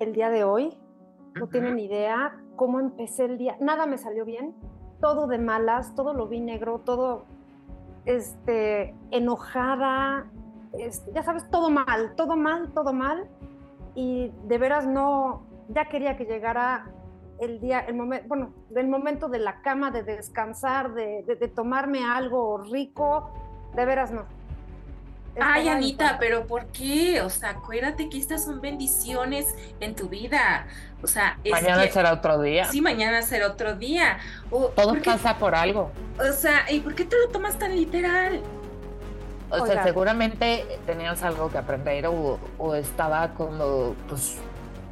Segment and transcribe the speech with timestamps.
[0.00, 0.76] el día de hoy.
[1.34, 3.56] No tienen idea cómo empecé el día.
[3.60, 4.54] Nada me salió bien.
[5.00, 7.24] Todo de malas, todo lo vi negro, todo
[8.04, 10.26] este, enojada.
[10.72, 13.28] Este, ya sabes, todo mal, todo mal, todo mal.
[13.94, 16.90] Y de veras no, ya quería que llegara
[17.40, 22.04] el día, el momento, bueno, del momento de la cama, de descansar, de, de tomarme
[22.04, 23.30] algo rico.
[23.76, 24.37] De veras no
[25.40, 27.20] Ay, Anita, pero ¿por qué?
[27.22, 30.66] O sea, acuérdate que estas son bendiciones en tu vida.
[31.02, 32.64] O sea, mañana será otro día.
[32.66, 34.18] Sí, mañana será otro día.
[34.50, 35.92] Todo pasa por algo.
[36.18, 38.40] O sea, ¿y por qué te lo tomas tan literal?
[39.50, 44.36] O sea, seguramente tenías algo que aprender o, o estaba como, pues,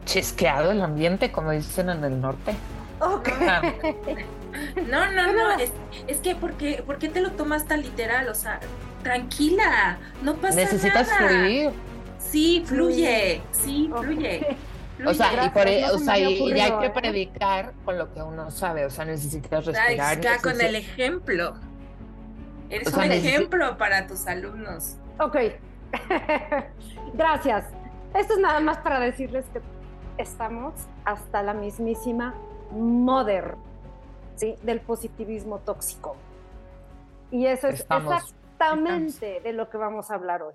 [0.07, 2.55] chisqueado el ambiente, como dicen en el norte.
[3.01, 3.29] Ok.
[4.89, 5.71] No, no, no, es,
[6.07, 8.29] es, que ¿por qué, ¿por qué te lo tomas tan literal?
[8.29, 8.59] O sea,
[9.07, 11.29] tranquila, no pasa Necesitas nada.
[11.29, 11.71] fluir.
[12.19, 14.57] Sí, fluye, sí, fluye.
[15.07, 16.91] O sea, y, por, e, o sea y, hay que ¿eh?
[16.91, 20.15] predicar con lo que uno sabe, o sea, necesitas respirar.
[20.15, 21.55] Está con el ejemplo.
[22.71, 24.97] Eres un ejemplo para tus alumnos.
[25.21, 25.37] Ok,
[27.15, 27.67] gracias.
[28.15, 29.61] Esto es nada más para decirles que
[30.21, 32.35] estamos hasta la mismísima
[32.73, 33.55] mother
[34.35, 34.57] ¿sí?
[34.63, 36.17] del positivismo tóxico.
[37.31, 37.87] Y eso es
[38.57, 40.55] exactamente de lo que vamos a hablar hoy.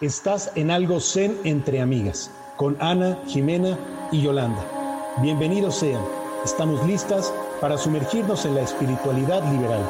[0.00, 3.78] Estás en algo zen entre amigas, con Ana, Jimena
[4.12, 4.62] y Yolanda.
[5.20, 6.02] Bienvenidos sean.
[6.44, 9.82] Estamos listas para sumergirnos en la espiritualidad liberal.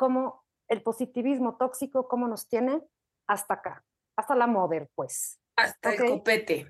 [0.00, 2.82] Cómo el positivismo tóxico, cómo nos tiene
[3.28, 3.84] hasta acá,
[4.16, 5.38] hasta la moder, pues.
[5.56, 6.66] Hasta el copete.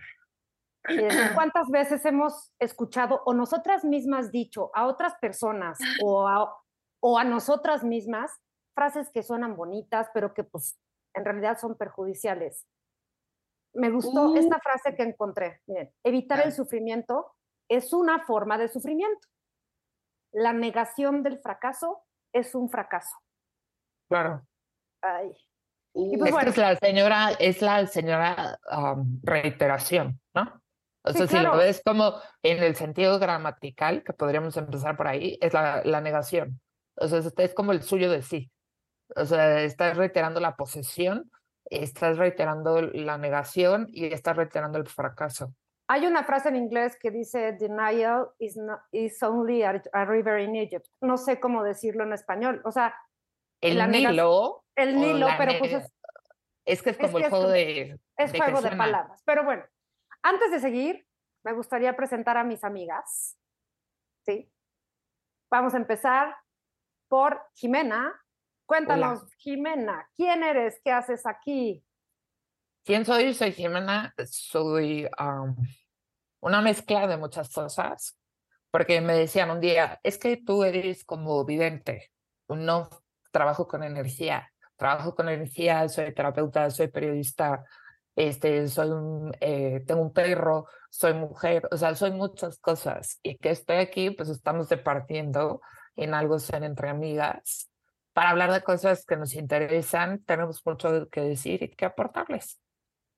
[1.37, 6.61] ¿Cuántas veces hemos escuchado o nosotras mismas dicho a otras personas o a,
[6.99, 8.33] o a nosotras mismas
[8.75, 10.77] frases que suenan bonitas, pero que pues
[11.15, 12.67] en realidad son perjudiciales?
[13.75, 14.37] Me gustó uh.
[14.37, 15.61] esta frase que encontré.
[15.67, 17.33] Miren, evitar el sufrimiento
[17.69, 19.29] es una forma de sufrimiento.
[20.33, 22.03] La negación del fracaso
[22.33, 23.17] es un fracaso.
[24.09, 24.47] Claro.
[25.03, 25.35] Ay.
[25.93, 28.59] Pues es la señora, es la señora
[29.23, 30.63] reiteración, ¿no?
[31.03, 35.39] O sea, si lo ves como en el sentido gramatical, que podríamos empezar por ahí,
[35.41, 36.61] es la, la negación.
[36.97, 38.51] O sea, es como el suyo de sí.
[39.17, 41.31] O sea, estás reiterando la posesión,
[41.65, 45.55] estás reiterando la negación y estás reiterando el fracaso.
[45.93, 48.57] Hay una frase en inglés que dice denial is,
[48.93, 49.73] is only a,
[50.05, 50.87] river in Egypt.
[51.01, 52.63] No sé cómo decirlo en español.
[52.65, 52.95] O sea,
[53.61, 54.65] el Nilo.
[54.77, 55.93] El Nilo, pero pues es,
[56.65, 57.99] es que es como el juego de.
[58.17, 59.21] Es juego de palabras.
[59.27, 59.65] Pero bueno,
[60.23, 61.05] antes de seguir,
[61.43, 63.37] me gustaría presentar a mis amigas.
[64.25, 64.49] ¿Sí?
[65.51, 66.37] Vamos a empezar
[67.09, 68.15] por Jimena.
[68.65, 70.81] Cuéntanos, Jimena, ¿quién eres?
[70.85, 71.85] ¿Qué haces aquí?
[72.85, 73.35] ¿Quién soy?
[73.35, 74.15] Soy Jimena.
[74.25, 75.09] Soy
[76.41, 78.19] una mezcla de muchas cosas,
[78.71, 82.11] porque me decían un día, es que tú eres como vidente,
[82.49, 82.89] no
[83.31, 87.65] trabajo con energía, trabajo con energía, soy terapeuta, soy periodista,
[88.17, 93.37] este, soy un, eh, tengo un perro, soy mujer, o sea, soy muchas cosas y
[93.37, 95.61] que estoy aquí, pues estamos departiendo
[95.97, 97.71] en algo ser entre amigas
[98.13, 102.61] para hablar de cosas que nos interesan, tenemos mucho que decir y que aportarles.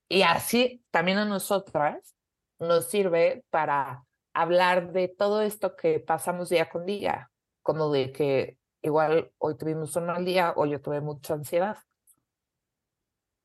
[0.08, 2.14] Y así también a nosotras
[2.62, 7.30] nos sirve para hablar de todo esto que pasamos día con día,
[7.62, 11.78] como de que igual hoy tuvimos un mal día o yo tuve mucha ansiedad.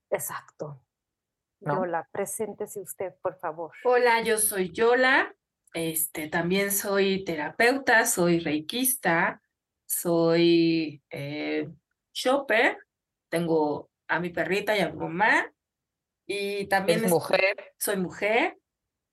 [0.09, 0.81] Exacto.
[1.59, 3.71] Yola, preséntese usted, por favor.
[3.83, 5.33] Hola, yo soy Yola.
[5.73, 9.41] Este, también soy terapeuta, soy reikista,
[9.85, 11.69] soy eh,
[12.13, 12.77] shopper,
[13.29, 15.51] tengo a mi perrita y a mi mamá,
[16.25, 17.73] y también es mujer.
[17.77, 18.57] soy mujer,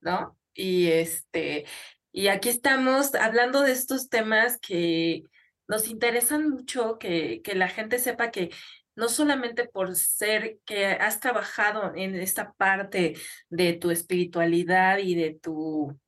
[0.05, 0.37] ¿no?
[0.53, 1.65] Y este,
[2.13, 5.23] y aquí estamos hablando de estos temas que
[5.67, 8.51] nos interesan mucho, que, que la gente sepa que
[8.95, 13.15] no solamente por ser que has trabajado en esta parte
[13.49, 15.99] de tu espiritualidad y de tu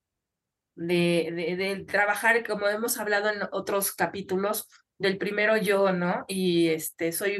[0.75, 4.69] de, de, trabajar, como hemos hablado en otros capítulos,
[4.99, 6.25] del primero yo, ¿no?
[6.27, 7.37] Y este, soy,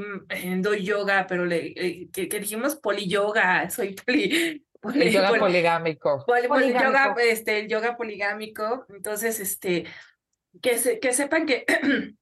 [0.59, 6.25] doy yoga, pero le, eh, que, dijimos poliyoga, soy poli, el yoga poligámico.
[6.83, 8.85] Yoga, este, el yoga poligámico.
[8.89, 9.85] Entonces, este,
[10.61, 11.65] que, se, que sepan que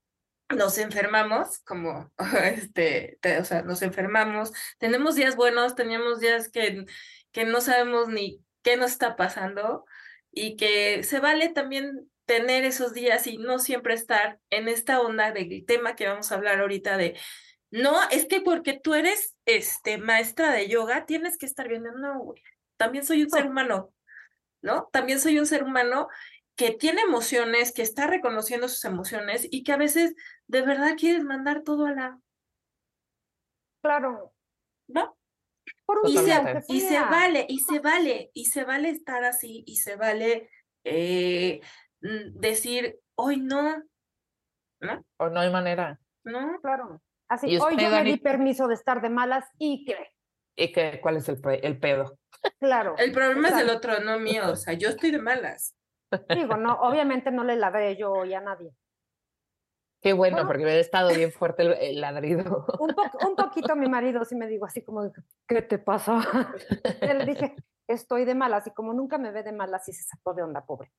[0.56, 2.12] nos enfermamos, como,
[2.44, 6.86] este, o sea, nos enfermamos, tenemos días buenos, tenemos días que,
[7.32, 9.86] que no sabemos ni qué nos está pasando
[10.32, 15.32] y que se vale también tener esos días y no siempre estar en esta onda
[15.32, 17.18] del tema que vamos a hablar ahorita de,
[17.70, 22.34] no, es que porque tú eres este, maestra de yoga, tienes que estar viendo, no,
[22.78, 23.94] también soy un ser humano,
[24.62, 24.90] ¿no?
[24.92, 26.08] También soy un ser humano
[26.56, 30.16] que tiene emociones, que está reconociendo sus emociones y que a veces
[30.48, 32.20] de verdad quieres mandar todo a la...
[33.82, 34.34] Claro.
[34.88, 35.18] ¿No?
[36.06, 39.96] y, se, y se vale, y se vale, y se vale estar así, y se
[39.96, 40.50] vale
[40.84, 41.62] eh,
[42.02, 43.84] mm, decir, hoy no,
[44.80, 45.06] ¿no?
[45.18, 46.00] O no hay manera.
[46.24, 47.02] No, claro.
[47.28, 49.96] Así, hoy yo me di permiso de estar de malas y qué.
[50.56, 51.00] ¿Y qué?
[51.02, 52.18] ¿Cuál es el, el pedo?
[52.60, 52.96] Claro.
[52.98, 54.52] El problema es del otro, no mío.
[54.52, 55.76] O sea, yo estoy de malas.
[56.30, 58.72] Digo, no, obviamente no le ladré yo hoy a nadie.
[60.02, 62.68] Qué bueno, porque me ha estado bien fuerte el, ladrido.
[62.80, 62.96] Un,
[63.28, 65.12] un poquito mi marido sí me dijo así como,
[65.48, 66.20] ¿qué te pasa?
[67.02, 67.56] le dije,
[67.88, 70.64] estoy de malas y como nunca me ve de malas y se sacó de onda,
[70.64, 70.92] pobre.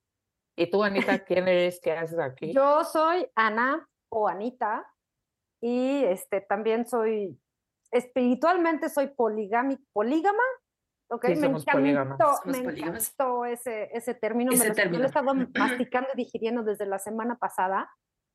[0.56, 1.80] ¿Y tú, Anita, quién eres?
[1.80, 2.52] ¿Qué haces aquí?
[2.52, 4.84] Yo soy Ana o Anita
[5.60, 7.38] y este, también soy,
[7.90, 9.76] espiritualmente soy polígama,
[11.08, 14.50] Okay, me encantó, me encantó ese, ese término.
[14.50, 17.88] me lo, he estado masticando y digiriendo desde la semana pasada.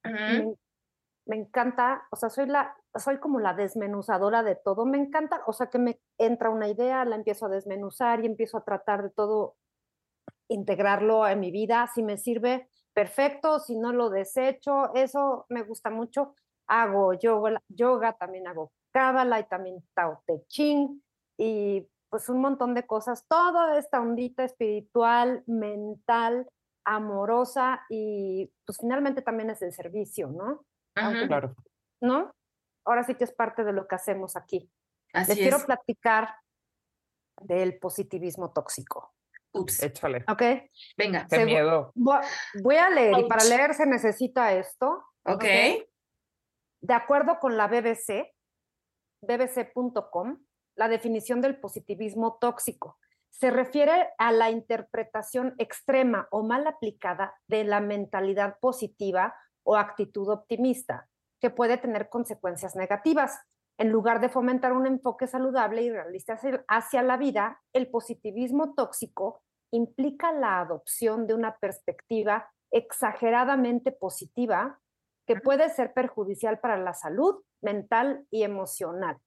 [0.06, 0.56] me,
[1.26, 4.86] me, encanta, o sea, soy, la, soy como la desmenuzadora de todo.
[4.86, 8.58] Me encanta, o sea, que me entra una idea, la empiezo a desmenuzar y empiezo
[8.58, 9.58] a tratar de todo,
[10.48, 11.90] integrarlo en mi vida.
[11.94, 13.60] Si me sirve, perfecto.
[13.60, 16.36] Si no lo desecho, eso me gusta mucho.
[16.74, 21.04] Hago yoga, yoga también hago cábala y también Tao Te Ching.
[21.38, 26.48] Y pues un montón de cosas, toda esta ondita espiritual, mental,
[26.86, 30.66] amorosa y pues finalmente también es el servicio, ¿no?
[30.94, 31.56] claro.
[32.02, 32.34] ¿No?
[32.86, 34.72] Ahora sí que es parte de lo que hacemos aquí.
[35.14, 36.36] Les quiero platicar
[37.42, 39.14] del positivismo tóxico.
[39.54, 39.84] Ups.
[39.84, 40.24] Échale.
[40.30, 40.42] Ok.
[40.98, 41.28] Venga.
[41.30, 41.92] Qué miedo.
[41.96, 45.04] Voy a leer y para leer se necesita esto.
[45.26, 45.44] Ok.
[46.82, 48.34] De acuerdo con la BBC,
[49.22, 50.44] bbc.com,
[50.76, 52.98] la definición del positivismo tóxico.
[53.30, 60.28] Se refiere a la interpretación extrema o mal aplicada de la mentalidad positiva o actitud
[60.30, 61.08] optimista,
[61.40, 63.40] que puede tener consecuencias negativas.
[63.78, 69.44] En lugar de fomentar un enfoque saludable y realista hacia la vida, el positivismo tóxico
[69.72, 74.81] implica la adopción de una perspectiva exageradamente positiva
[75.32, 79.18] que puede ser perjudicial para la salud mental y emocional.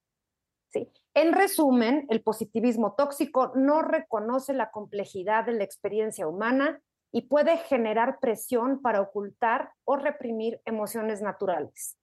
[0.69, 0.91] ¿sí?
[1.15, 6.79] En resumen, el positivismo tóxico no reconoce la complejidad de la experiencia humana
[7.11, 11.97] y puede generar presión para ocultar o reprimir emociones naturales.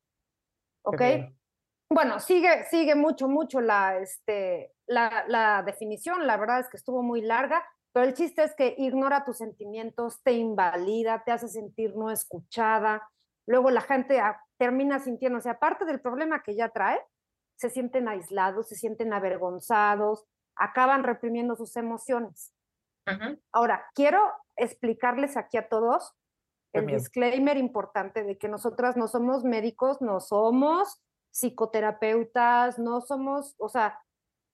[0.85, 1.01] ¿Ok?
[1.89, 7.03] Bueno, sigue, sigue mucho, mucho la, este, la, la definición, la verdad es que estuvo
[7.03, 7.63] muy larga,
[7.93, 13.09] pero el chiste es que ignora tus sentimientos, te invalida, te hace sentir no escuchada,
[13.47, 14.21] luego la gente
[14.59, 17.01] termina sintiéndose, aparte del problema que ya trae,
[17.57, 22.55] se sienten aislados, se sienten avergonzados, acaban reprimiendo sus emociones.
[23.53, 24.21] Ahora, quiero
[24.57, 26.15] explicarles aquí a todos
[26.73, 33.69] el disclaimer importante de que nosotras no somos médicos, no somos psicoterapeutas, no somos, o
[33.69, 34.01] sea,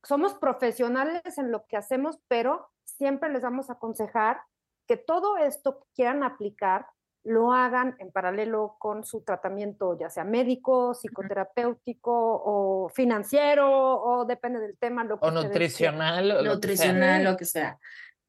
[0.03, 4.41] somos profesionales en lo que hacemos, pero siempre les vamos a aconsejar
[4.87, 6.87] que todo esto que quieran aplicar
[7.29, 14.61] lo hagan en paralelo con su tratamiento, ya sea médico, psicoterapéutico o financiero, o depende
[14.61, 15.05] del tema.
[15.05, 16.31] Lo o nutricional.
[16.31, 17.79] O nutricional, lo que sea.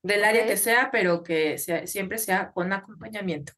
[0.03, 3.53] Del área que sea, pero que sea, siempre sea con acompañamiento.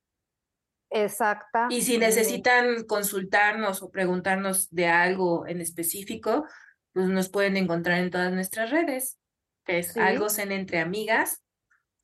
[0.91, 1.67] Exacta.
[1.71, 6.45] Y si necesitan consultarnos o preguntarnos de algo en específico,
[6.93, 9.17] pues nos pueden encontrar en todas nuestras redes,
[9.65, 11.41] que es algo en entre amigas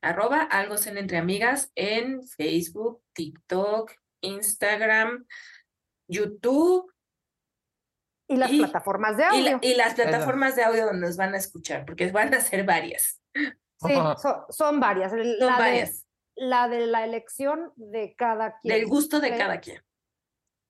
[0.02, 5.26] arroba algo en entre amigas en Facebook, TikTok, Instagram,
[6.08, 6.92] YouTube.
[8.30, 9.60] Y las plataformas de audio.
[9.62, 13.22] Y, las plataformas de audio donde nos van a escuchar, porque van a ser varias.
[13.80, 13.94] Sí,
[14.50, 15.14] son varias.
[15.14, 16.06] la varias.
[16.36, 18.76] De, la de la elección de cada quien.
[18.76, 19.82] Del gusto de cada quien.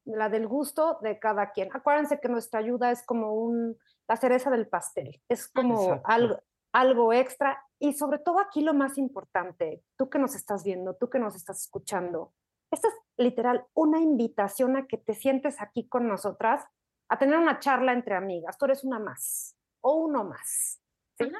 [0.06, 1.70] La del gusto de cada quien.
[1.74, 5.22] Acuérdense que nuestra ayuda es como un, la cereza del pastel.
[5.28, 6.42] Es como algo,
[6.72, 11.10] algo extra y sobre todo aquí lo más importante, tú que nos estás viendo, tú
[11.10, 12.34] que nos estás escuchando,
[12.72, 16.66] esta es literal una invitación a que te sientes aquí con nosotras
[17.10, 18.58] a tener una charla entre amigas.
[18.58, 20.82] Tú eres una más o uno más.
[21.18, 21.32] ¿sí?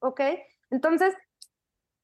[0.00, 0.20] ¿Ok?
[0.70, 1.14] Entonces,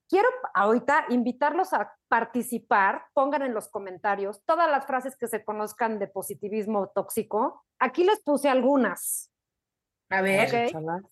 [0.08, 5.98] quiero ahorita invitarlos a participar, pongan en los comentarios todas las frases que se conozcan
[5.98, 7.64] de positivismo tóxico.
[7.78, 9.32] Aquí les puse algunas.
[10.10, 10.48] A ver.
[10.48, 10.54] Ok.
[10.54, 11.02] Échalas.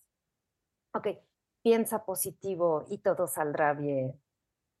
[1.63, 4.19] Piensa positivo y todo saldrá bien.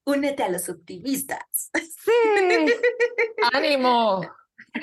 [0.05, 1.69] Únete a los optimistas.
[1.73, 2.65] Sí,
[3.53, 4.21] ¡Ánimo!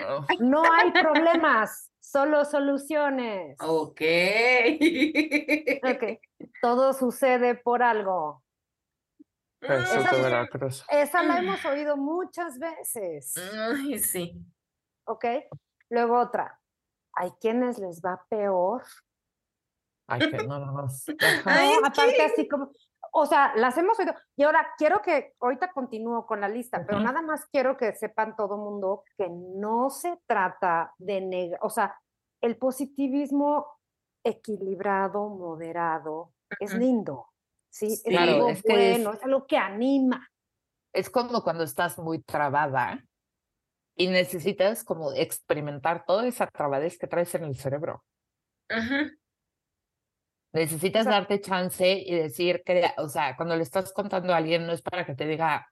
[0.06, 3.56] Oh, no hay problemas, solo soluciones.
[3.60, 4.00] Ok.
[5.82, 6.20] Ok,
[6.62, 8.44] todo sucede por algo.
[9.60, 10.84] Jesús Esa- de Veracruz.
[10.88, 14.40] Esa la hemos oído muchas veces, Ay, sí.
[15.04, 15.24] ¿ok?
[15.90, 16.60] Luego otra,
[17.14, 18.84] hay quienes les va peor.
[20.08, 20.84] Ay, que no, no, no.
[20.84, 21.60] Ajá.
[21.60, 22.72] Ay, No, aparte así como,
[23.12, 24.14] o sea, las hemos oído.
[24.36, 28.34] Y ahora quiero que, ahorita continúo con la lista, pero nada más quiero que sepan
[28.34, 32.00] todo mundo que no se trata de negar, o sea,
[32.40, 33.66] el positivismo
[34.24, 37.26] equilibrado, moderado, es lindo,
[37.70, 37.92] ¿sí?
[37.92, 40.26] Es Claro, algo es que es- bueno, es algo que anima.
[40.92, 43.04] Es como cuando estás muy trabada
[43.94, 48.04] y necesitas como experimentar toda esa trabadez que traes en el cerebro.
[48.70, 49.10] Ajá.
[50.52, 54.66] Necesitas sea- darte chance y decir que, o sea, cuando le estás contando a alguien,
[54.66, 55.68] no es para que te diga,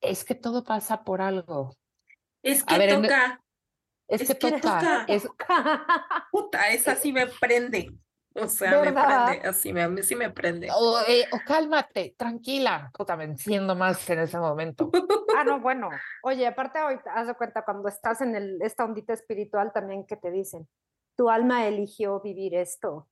[0.00, 1.74] es que todo pasa por algo.
[2.42, 3.40] Es que ver, toca.
[4.06, 4.78] Es, Es que, que toca.
[4.78, 5.04] toca.
[5.08, 5.28] Es,
[6.32, 7.90] Puta, esa sí me prende.
[8.34, 9.48] O sea, me prende.
[9.48, 10.68] Así me, a mí sí me prende.
[10.72, 12.90] o, eh, o cálmate, tranquila.
[12.96, 14.90] Puta, me enciendo más en ese momento.
[15.36, 15.88] ah, no, bueno.
[16.22, 20.16] Oye, aparte hoy, haz de cuenta, cuando estás en el, esta ondita espiritual también que
[20.16, 20.68] te dicen,
[21.16, 23.08] tu alma eligió vivir esto.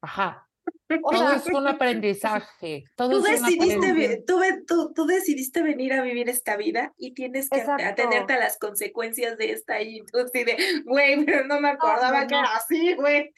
[0.00, 0.48] Ajá.
[1.02, 2.84] O Todo sea, es un aprendizaje.
[2.94, 4.24] Todo Tú es un decidiste, aprendizaje.
[4.26, 7.84] tú, tú, tú decidiste venir a vivir esta vida y tienes que Exacto.
[7.84, 12.20] atenerte a las consecuencias de esta y tú así de, güey, pero no me acordaba
[12.22, 13.32] no, que era así, güey.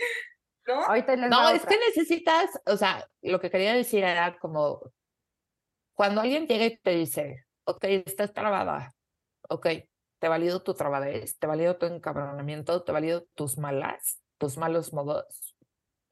[0.67, 0.81] ¿No?
[1.29, 4.81] No, es que necesitas, o sea, lo que quería decir era como,
[5.95, 8.95] cuando alguien llega y te dice, ok, estás trabada,
[9.49, 9.67] ok,
[10.19, 15.54] te valido tu trabadez, te valido tu encabronamiento, te valido tus malas, tus malos modos,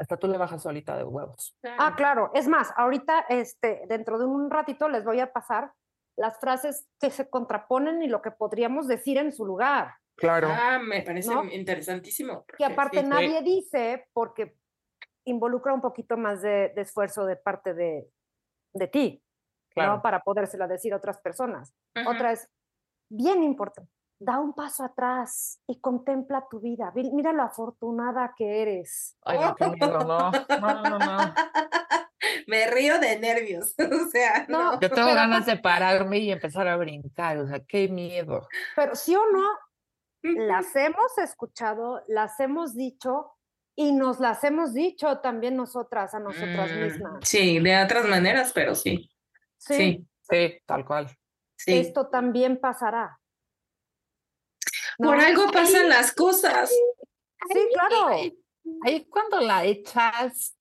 [0.03, 1.57] hasta tú le bajas solita de huevos.
[1.79, 2.33] Ah, claro.
[2.35, 5.73] Es más, ahorita, este, dentro de un ratito les voy a pasar
[6.17, 9.95] las frases que se contraponen y lo que podríamos decir en su lugar.
[10.17, 10.49] Claro.
[10.51, 11.45] Ah, me parece ¿No?
[11.45, 12.45] interesantísimo.
[12.59, 13.07] Que aparte sí.
[13.07, 14.57] nadie dice porque
[15.25, 18.11] involucra un poquito más de, de esfuerzo de parte de,
[18.75, 19.23] de ti,
[19.71, 19.97] Claro.
[19.97, 20.03] ¿no?
[20.03, 21.73] Para podérsela decir a otras personas.
[22.07, 22.51] Otra es,
[23.09, 23.91] bien importante,
[24.25, 26.93] da un paso atrás y contempla tu vida.
[26.95, 29.17] Vi- Mira lo afortunada que eres.
[29.25, 31.35] Ay, no, qué miedo, no, no, no, no.
[32.47, 33.75] Me río de nervios.
[34.07, 34.81] O sea, No, no.
[34.81, 38.47] Yo tengo Pero ganas de pararme y empezar a brincar, o sea, qué miedo.
[38.77, 39.45] Pero sí o no,
[40.23, 43.33] las hemos escuchado, las hemos dicho
[43.75, 47.29] y nos las hemos dicho también nosotras a nosotras Mm, mismas.
[47.29, 49.11] Sí, de otras maneras, pero sí.
[49.59, 51.09] Sí, Sí, Sí, tal cual.
[51.57, 51.77] sí.
[51.79, 53.19] esto también pasará.
[55.03, 55.23] Por ¿no?
[55.23, 56.71] algo pasan las cosas.
[56.71, 58.09] Sí, claro.
[58.85, 60.57] Ahí, cuando la echas,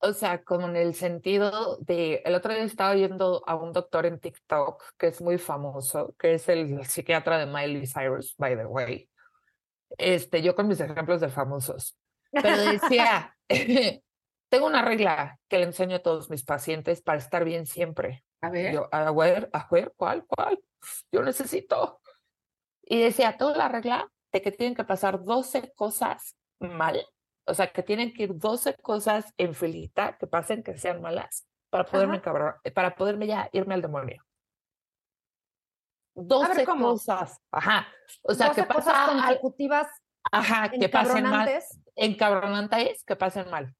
[0.00, 4.06] o sea, como en el sentido de, el otro día estaba oyendo a un doctor
[4.06, 8.66] en TikTok que es muy famoso, que es el psiquiatra de Miley Cyrus, by the
[8.66, 9.08] way.
[9.96, 11.98] Este, yo con mis ejemplos de famosos.
[12.30, 13.36] Pero decía,
[14.50, 18.24] tengo una regla que le enseño a todos mis pacientes para estar bien siempre.
[18.40, 18.72] A ver.
[18.72, 20.60] Yo, a ver, a ver, ¿cuál, cuál?
[21.10, 22.00] Yo necesito.
[22.90, 27.06] Y decía, toda la regla de que tienen que pasar 12 cosas mal,
[27.46, 31.46] o sea, que tienen que ir 12 cosas en filita que pasen que sean malas
[31.70, 32.22] para poderme Ajá.
[32.22, 34.24] cabrar, para poderme ya irme al demonio.
[36.14, 36.88] 12 ¿cómo?
[36.92, 37.38] cosas.
[37.52, 37.86] Ajá.
[38.22, 39.86] O sea, que 12 cosas pasa al- consecutivas
[40.32, 41.48] Ajá, que pasen mal.
[41.48, 41.80] encabronantes.
[41.94, 43.76] Encabronantes que pasen mal.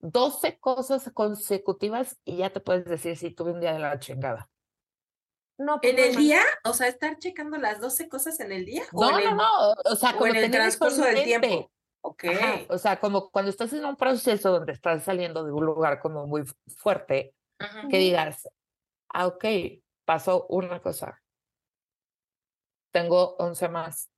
[0.00, 4.48] 12 cosas consecutivas y ya te puedes decir si tuve un día de la chingada.
[5.58, 6.40] No, pues ¿En no el día?
[6.64, 8.84] O sea, estar checando las 12 cosas en el día.
[8.92, 9.72] ¿O No, no, el- no.
[9.84, 11.70] O sea, o como en el transcurso del tiempo.
[12.00, 12.24] Ok.
[12.26, 15.98] Ajá, O sea, como cuando estás en un proceso donde estás saliendo de un lugar
[16.00, 16.44] como muy
[16.76, 17.88] fuerte, Ajá.
[17.88, 18.48] que digas,
[19.12, 19.44] ah, ok,
[20.04, 21.20] pasó una cosa.
[22.92, 24.08] Tengo 11 más.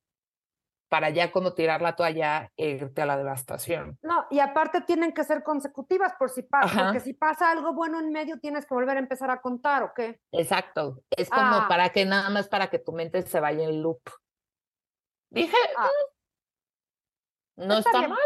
[0.90, 3.96] Para ya como tirar la toalla e irte a la devastación.
[4.02, 6.84] No, y aparte tienen que ser consecutivas por si pasa, Ajá.
[6.86, 9.92] porque si pasa algo bueno en medio tienes que volver a empezar a contar, ¿o
[9.94, 10.20] qué?
[10.32, 10.98] Exacto.
[11.16, 11.66] Es como Ah.
[11.68, 14.00] para que nada más para que tu mente se vaya en loop.
[15.30, 15.88] Dije, Ah.
[17.56, 18.18] "Mm, no Está mal.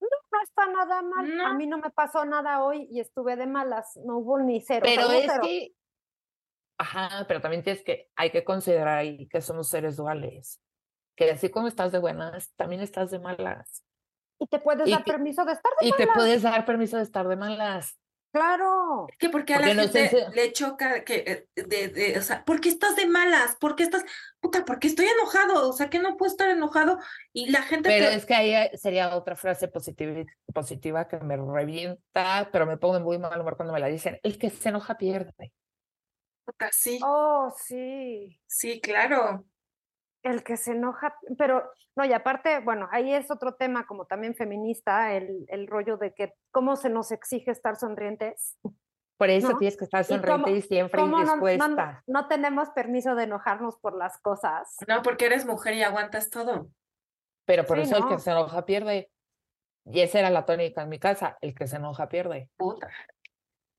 [0.00, 1.40] No está nada mal.
[1.40, 1.54] A No.
[1.54, 3.96] mí no me pasó nada hoy y estuve de malas.
[4.04, 4.82] No hubo ni cero.
[4.84, 5.40] Pero es cero.
[5.42, 5.72] que,
[6.78, 10.60] ajá, pero también tienes que, hay que considerar ahí que somos seres duales.
[11.24, 13.82] Que así como estás de buenas, también estás de malas.
[14.38, 16.16] Y te puedes y dar que- permiso de estar de Y te malas.
[16.16, 17.98] puedes dar permiso de estar de malas.
[18.34, 19.06] Claro.
[19.18, 22.62] Que porque a Porque la gente le choca que, eh, de, de, o sea, ¿por
[22.62, 23.56] qué estás de malas?
[23.60, 24.04] ¿Por qué estás,
[24.40, 25.68] puta, porque estoy enojado?
[25.68, 26.98] O sea, que no puedo estar enojado
[27.34, 30.24] y la gente Pero te- es que ahí eh, sería otra frase positiva,
[30.54, 34.18] positiva que me revienta, pero me pongo en muy mal humor cuando me la dicen.
[34.22, 35.52] El que se enoja pierde.
[36.46, 38.40] puta, sí, Oh, sí.
[38.46, 39.44] sí, claro.
[40.22, 44.34] El que se enoja, pero no, y aparte, bueno, ahí es otro tema como también
[44.36, 48.56] feminista, el, el rollo de que cómo se nos exige estar sonrientes.
[49.18, 49.58] Por eso ¿No?
[49.58, 51.36] tienes que estar ¿Y cómo- sonriente y siempre ¿Cómo no,
[52.06, 54.76] no- tenemos permiso de enojarnos por las cosas?
[54.88, 56.68] No, porque eres mujer y aguantas todo.
[57.44, 59.10] Pero por Sí, eso el que se enoja pierde.
[59.84, 62.48] Y esa era la tónica en mi casa, el que se enoja pierde.
[62.56, 62.88] Puta,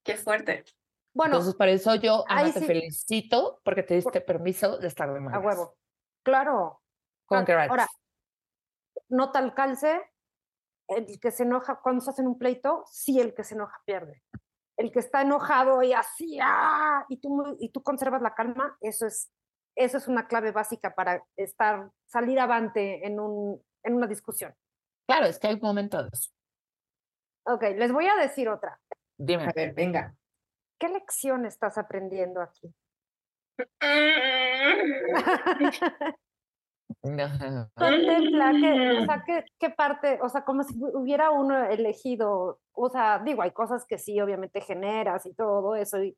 [0.04, 0.66] qué fuerte.
[1.14, 2.66] Bueno, Entonces, por eso yo, Ana, te sí.
[2.66, 5.44] felicito porque te diste permiso de estar de a malas.
[5.46, 5.76] huevo.
[6.24, 6.82] Claro.
[7.26, 7.70] Congrats.
[7.70, 7.88] Ahora,
[9.10, 10.02] nota al calce,
[10.88, 14.24] el que se enoja, cuando estás en un pleito, sí el que se enoja pierde.
[14.78, 17.06] El que está enojado y así, ¡ah!
[17.08, 19.32] y tú, y tú conservas la calma, eso es,
[19.76, 24.56] eso es una clave básica para estar, salir avante en, un, en una discusión.
[25.08, 26.34] Claro, es que hay momentos.
[27.46, 28.80] Ok, les voy a decir otra.
[29.18, 29.44] Dime.
[29.44, 30.16] A ver, venga.
[30.80, 32.74] ¿Qué lección estás aprendiendo aquí?
[37.76, 42.60] Contempla que, o sea, ¿qué, qué parte, o sea, como si hu- hubiera uno elegido,
[42.74, 46.16] o sea, digo, hay cosas que sí, obviamente generas y todo eso, y,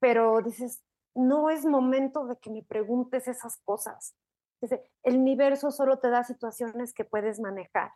[0.00, 0.82] pero dices,
[1.14, 4.14] no es momento de que me preguntes esas cosas.
[4.60, 7.92] Dice, el universo solo te da situaciones que puedes manejar.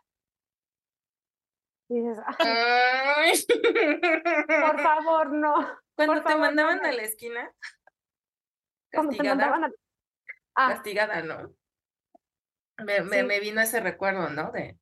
[1.89, 3.33] Y dices, "Ay,
[4.47, 5.53] por favor, no.
[5.95, 7.51] Cuando por te favor, no mandaban a la esquina,
[8.93, 9.73] Cuando te castigada, mandaban a-
[10.55, 11.53] Ah, castigada, ¿no?
[12.83, 13.25] Me, me, Sí.
[13.25, 14.51] me vino ese recuerdo, ¿no?
[14.51, 14.77] De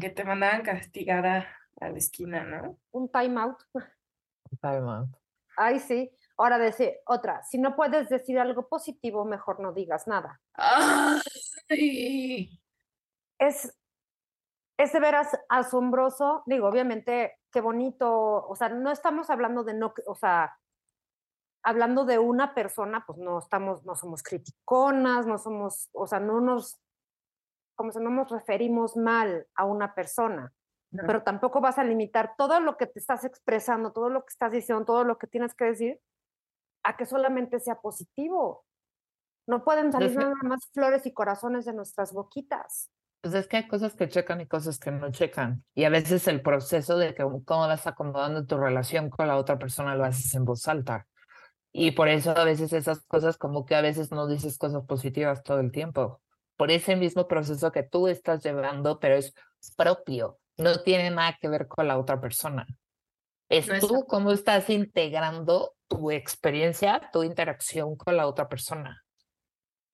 [0.00, 1.48] que te mandaban castigada
[1.80, 2.78] a la esquina, ¿no?
[2.92, 3.58] un time out.
[4.60, 5.08] Time out.
[5.56, 6.10] Ay, sí.
[6.36, 10.40] Ahora decir otra, si no puedes decir algo positivo, mejor no digas nada.
[11.68, 12.60] Ay.
[13.38, 13.76] Es,
[14.78, 16.42] es de veras asombroso.
[16.46, 18.46] Digo, obviamente, qué bonito.
[18.46, 20.56] O sea, no estamos hablando de no, o sea,
[21.62, 26.40] hablando de una persona, pues no estamos, no somos criticonas, no somos, o sea, no
[26.40, 26.78] nos,
[27.74, 30.52] como si no nos referimos mal a una persona.
[30.94, 31.04] No.
[31.06, 34.52] pero tampoco vas a limitar todo lo que te estás expresando, todo lo que estás
[34.52, 35.98] diciendo, todo lo que tienes que decir,
[36.84, 38.66] a que solamente sea positivo.
[39.46, 42.90] No pueden salir Defi- nada más flores y corazones de nuestras boquitas.
[43.22, 45.64] Pues es que hay cosas que checan y cosas que no checan.
[45.74, 49.58] Y a veces el proceso de que cómo vas acomodando tu relación con la otra
[49.58, 51.06] persona lo haces en voz alta.
[51.72, 55.42] Y por eso a veces esas cosas como que a veces no dices cosas positivas
[55.42, 56.20] todo el tiempo.
[56.56, 59.34] Por ese mismo proceso que tú estás llevando, pero es
[59.76, 60.38] propio.
[60.58, 62.66] No tiene nada que ver con la otra persona.
[63.48, 69.02] Es No tú cómo estás integrando tu experiencia, tu interacción con la otra persona.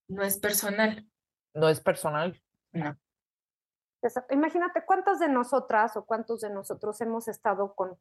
[0.09, 1.07] No es personal.
[1.55, 2.41] No es personal.
[2.73, 2.97] No.
[4.31, 7.99] Imagínate cuántas de nosotras o cuántos de nosotros hemos estado con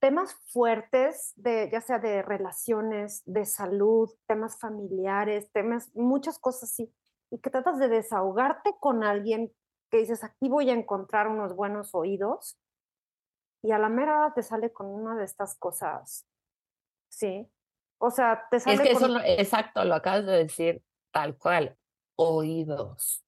[0.00, 6.92] temas fuertes, de, ya sea de relaciones, de salud, temas familiares, temas, muchas cosas así,
[7.30, 9.52] y que tratas de desahogarte con alguien
[9.90, 12.58] que dices, aquí voy a encontrar unos buenos oídos,
[13.62, 16.26] y a la mera hora te sale con una de estas cosas,
[17.10, 17.50] ¿sí?
[17.98, 19.02] O sea, te sale Es que con...
[19.04, 20.82] eso, no- exacto, lo acabas de decir
[21.12, 21.76] tal cual,
[22.16, 23.22] oídos.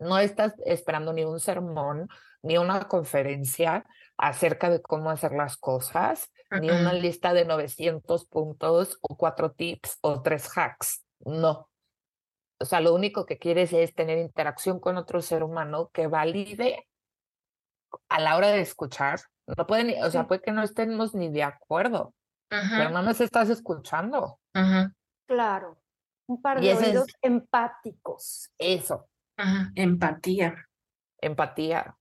[0.00, 2.08] No estás esperando ni un sermón,
[2.42, 3.84] ni una conferencia
[4.16, 7.00] acerca de cómo hacer las cosas, ni una Mm-mm.
[7.00, 11.04] lista de 900 puntos o cuatro tips o tres hacks.
[11.20, 11.68] No.
[12.58, 16.86] O sea, lo único que quieres es tener interacción con otro ser humano que valide
[18.08, 19.20] a la hora de escuchar.
[19.46, 22.14] No pueden, ni- o sea, puede que no estemos ni de acuerdo,
[22.48, 24.38] pero nada más estás escuchando.
[25.26, 25.78] Claro,
[26.26, 28.50] un par de es- oídos empáticos.
[28.58, 29.08] Eso,
[29.40, 29.72] ajá.
[29.74, 30.66] Empatía.
[31.20, 31.96] empatía.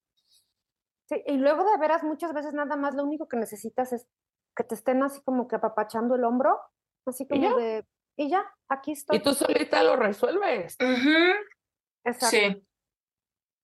[1.07, 4.07] Sí, y luego de veras muchas veces nada más lo único que necesitas es
[4.55, 6.59] que te estén así como que apapachando el hombro,
[7.05, 7.55] así como ya.
[7.55, 9.17] de, y ya, aquí estoy.
[9.17, 10.77] Y tú solita lo resuelves.
[10.79, 11.33] Ujú,
[12.05, 12.27] Exacto.
[12.37, 12.67] Sí.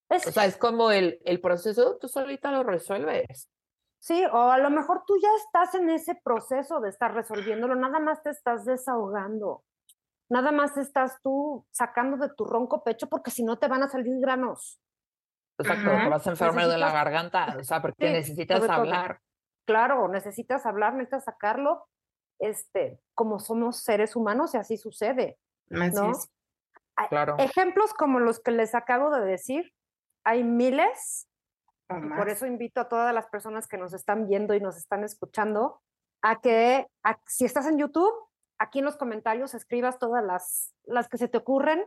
[0.09, 3.49] Es- O sea, es como el, el proceso, tú solita lo resuelves.
[3.99, 7.99] sí, o a lo mejor tú ya estás en ese proceso de estar resolviéndolo, nada
[7.99, 9.63] más te estás desahogando.
[10.29, 13.89] Nada más estás tú sacando de tu ronco pecho porque si no te van a
[13.89, 14.81] salir granos.
[15.57, 16.03] Exacto, Ajá.
[16.03, 18.79] te vas a enfermar de la Necesitas- garganta, o sea, porque Sí, necesitas sobre todo.
[18.81, 19.19] hablar.
[19.65, 21.87] Claro, necesitas hablar, necesitas sacarlo,
[22.39, 25.37] este, como somos seres humanos y así sucede.
[25.71, 26.11] Así ¿No?
[26.11, 26.29] es.
[27.09, 27.35] Claro.
[27.39, 29.73] Ejemplos como los que les acabo de decir,
[30.23, 31.27] hay miles
[31.87, 35.03] Y por eso invito a todas las personas que nos están viendo y nos están
[35.03, 35.81] escuchando
[36.23, 38.11] a que, a- si estás en YouTube,
[38.57, 41.83] aquí en los comentarios escribas todas las, las que se te ocurren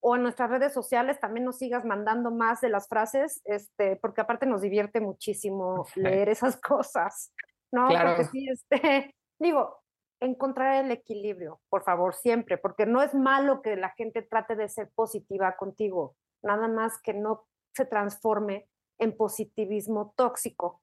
[0.00, 4.20] o en nuestras redes sociales también nos sigas mandando más de las frases, este, porque
[4.20, 7.32] aparte nos divierte muchísimo leer esas cosas,
[7.72, 7.86] ¿no?
[7.88, 8.16] Claro.
[8.16, 9.78] Porque sí, este, digo,
[10.20, 14.68] encontrar el equilibrio, por favor, siempre, porque no es malo que la gente trate de
[14.68, 20.81] ser positiva contigo, nada más que no se transforme en positivismo tóxico.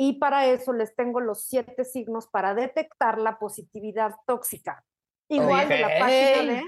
[0.00, 4.84] Y para eso les tengo los siete signos para detectar la positividad tóxica.
[5.28, 6.62] Igual de la página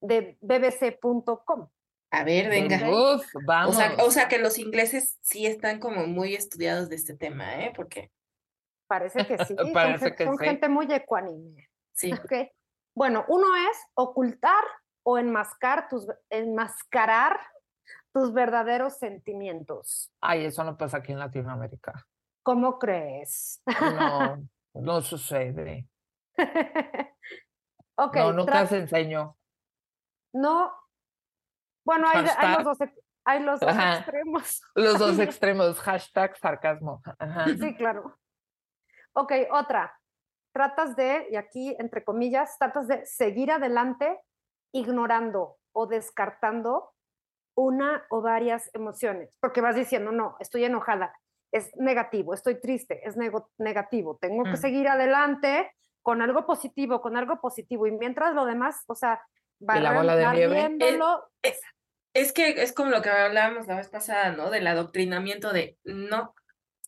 [0.00, 1.68] de, de bbc.com.
[2.10, 2.76] A ver, venga.
[2.90, 3.74] Uf, O vamos.
[3.76, 7.72] sea, o sea que los ingleses sí están como muy estudiados de este tema, ¿eh?
[7.74, 8.10] Porque
[8.86, 9.54] Parece que sí.
[9.58, 10.44] son Parece gen- que son sí.
[10.44, 11.68] gente muy ecuánime.
[11.92, 12.12] sí.
[12.12, 12.32] ¿ok?
[12.94, 14.64] Bueno, uno es ocultar
[15.04, 17.40] o enmascar tus, enmascarar
[18.12, 20.10] tus verdaderos sentimientos.
[20.20, 22.06] Ay, eso no pasa aquí en Latinoamérica.
[22.48, 23.62] ¿Cómo crees?
[23.78, 24.38] No,
[24.74, 25.86] no sucede.
[27.94, 29.36] ok, no, nunca se enseñó.
[30.32, 30.72] no.
[31.84, 32.78] Bueno, hay, los dos,
[33.26, 34.62] hay los dos extremos.
[34.74, 37.02] Los dos extremos, hashtag sarcasmo.
[37.18, 37.48] Ajá.
[37.48, 38.18] Sí, claro.
[39.12, 39.94] Ok, otra.
[40.54, 44.22] Tratas de, y aquí entre comillas, tratas de seguir adelante
[44.72, 46.94] ignorando o descartando
[47.54, 51.12] una o varias emociones, porque vas diciendo, no, estoy enojada,
[51.52, 53.16] es negativo, estoy triste, es
[53.58, 54.56] negativo, tengo que Mm.
[54.56, 55.70] seguir adelante
[56.02, 59.20] con algo positivo, con algo positivo, y mientras lo demás, o sea,
[59.60, 60.54] ¿Y la bola de barran- nieve?
[60.54, 61.24] barriéndolo,
[62.14, 64.50] Es que es como lo que hablábamos la vez pasada, ¿no?
[64.50, 66.34] Del adoctrinamiento de no,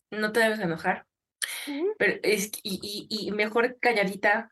[0.09, 1.05] no te debes enojar.
[1.97, 4.51] Pero es, y, y, y mejor calladita,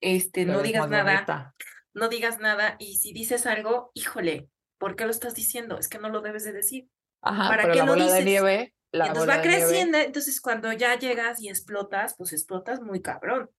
[0.00, 1.54] este, Te no digas nada, bonita.
[1.94, 5.78] no digas nada, y si dices algo, híjole, ¿por qué lo estás diciendo?
[5.78, 6.88] Es que no lo debes de decir.
[7.22, 9.64] Ajá, ¿para pero qué la lo bola de nieve, la entonces bola va de nieve,
[9.64, 13.50] creciendo, entonces cuando ya llegas y explotas, pues explotas muy cabrón.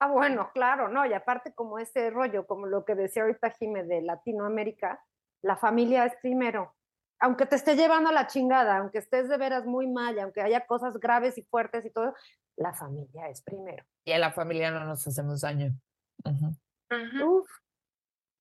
[0.00, 3.84] Ah, bueno, claro, no, y aparte como ese rollo, como lo que decía ahorita Jime
[3.84, 5.02] de Latinoamérica,
[5.42, 6.74] la familia es primero.
[7.20, 10.42] Aunque te esté llevando a la chingada, aunque estés de veras muy mal, y aunque
[10.42, 12.12] haya cosas graves y fuertes y todo,
[12.56, 13.84] la familia es primero.
[14.04, 15.72] y en la familia no nos hacemos daño.
[16.24, 16.56] Ujú.
[16.90, 17.38] Ujú.
[17.38, 17.50] Uf,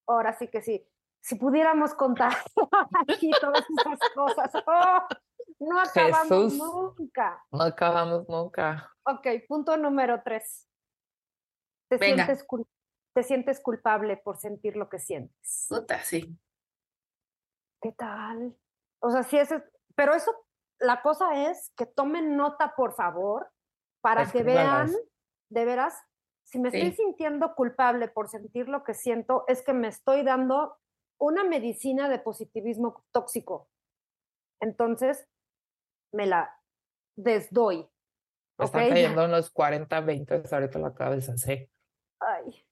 [0.07, 0.83] ahora sí que sí.
[1.21, 2.33] Si pudiéramos contar
[3.07, 5.07] aquí todas esas cosas, ¡oh!
[5.59, 6.57] No acabamos Jesús.
[6.57, 7.43] nunca.
[7.51, 8.91] No acabamos nunca.
[9.05, 10.67] Ok, punto número tres.
[11.89, 12.25] Te Venga.
[12.25, 12.47] sientes,
[13.13, 15.67] te sientes culpable por sentir lo que sientes.
[15.69, 16.37] Puta, sí.
[17.81, 18.57] ¿Qué tal?
[18.99, 19.49] O sea, sí es,
[19.95, 20.31] pero eso,
[20.79, 23.51] la cosa es que tomen nota, por favor,
[24.01, 24.91] para que vean,
[25.49, 25.97] de veras,
[26.43, 30.77] si me estoy sintiendo culpable por sentir lo que siento, es que me estoy dando
[31.19, 33.69] una medicina de positivismo tóxico.
[34.61, 35.27] Entonces,
[36.13, 36.57] me la
[37.17, 37.87] desdoy.
[38.57, 41.69] Están cayendo unos 40, 20 ahorita la cabeza, sí.
[42.19, 42.65] Ay,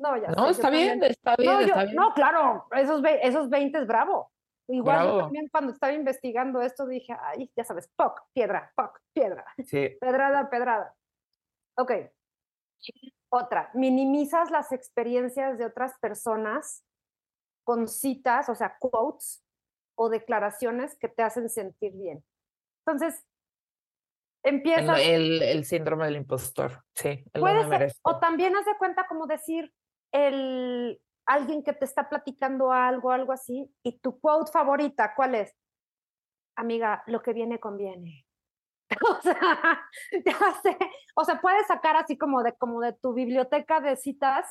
[0.00, 1.96] no, ya No, yo está bien, también- está bien, No, yo- está bien.
[1.96, 4.32] no, claro, esos, esos 20 es bravo.
[4.70, 5.18] Igual yo Bravo.
[5.22, 10.50] también cuando estaba investigando esto dije, ay, ya sabes, poc, piedra, poc, piedra, Sí, pedrada,
[10.50, 10.94] pedrada.
[11.76, 11.92] Ok.
[13.30, 16.84] Otra, minimizas las experiencias de otras personas
[17.64, 19.42] con citas, o sea, quotes
[19.96, 22.24] o declaraciones que te hacen sentir bien.
[22.88, 23.22] Entonces,
[24.42, 24.98] empiezas...
[25.00, 29.72] el, el síndrome del impostor, sí, Puede ser, o también haz de cuenta como decir
[30.12, 35.54] el alguien que te está platicando algo, algo así, y tu quote favorita, ¿cuál es?
[36.56, 38.24] Amiga, lo que viene conviene.
[39.10, 39.34] O sea,
[40.24, 40.78] ya sé,
[41.14, 44.46] o sea, puedes sacar así como de como de tu biblioteca de citas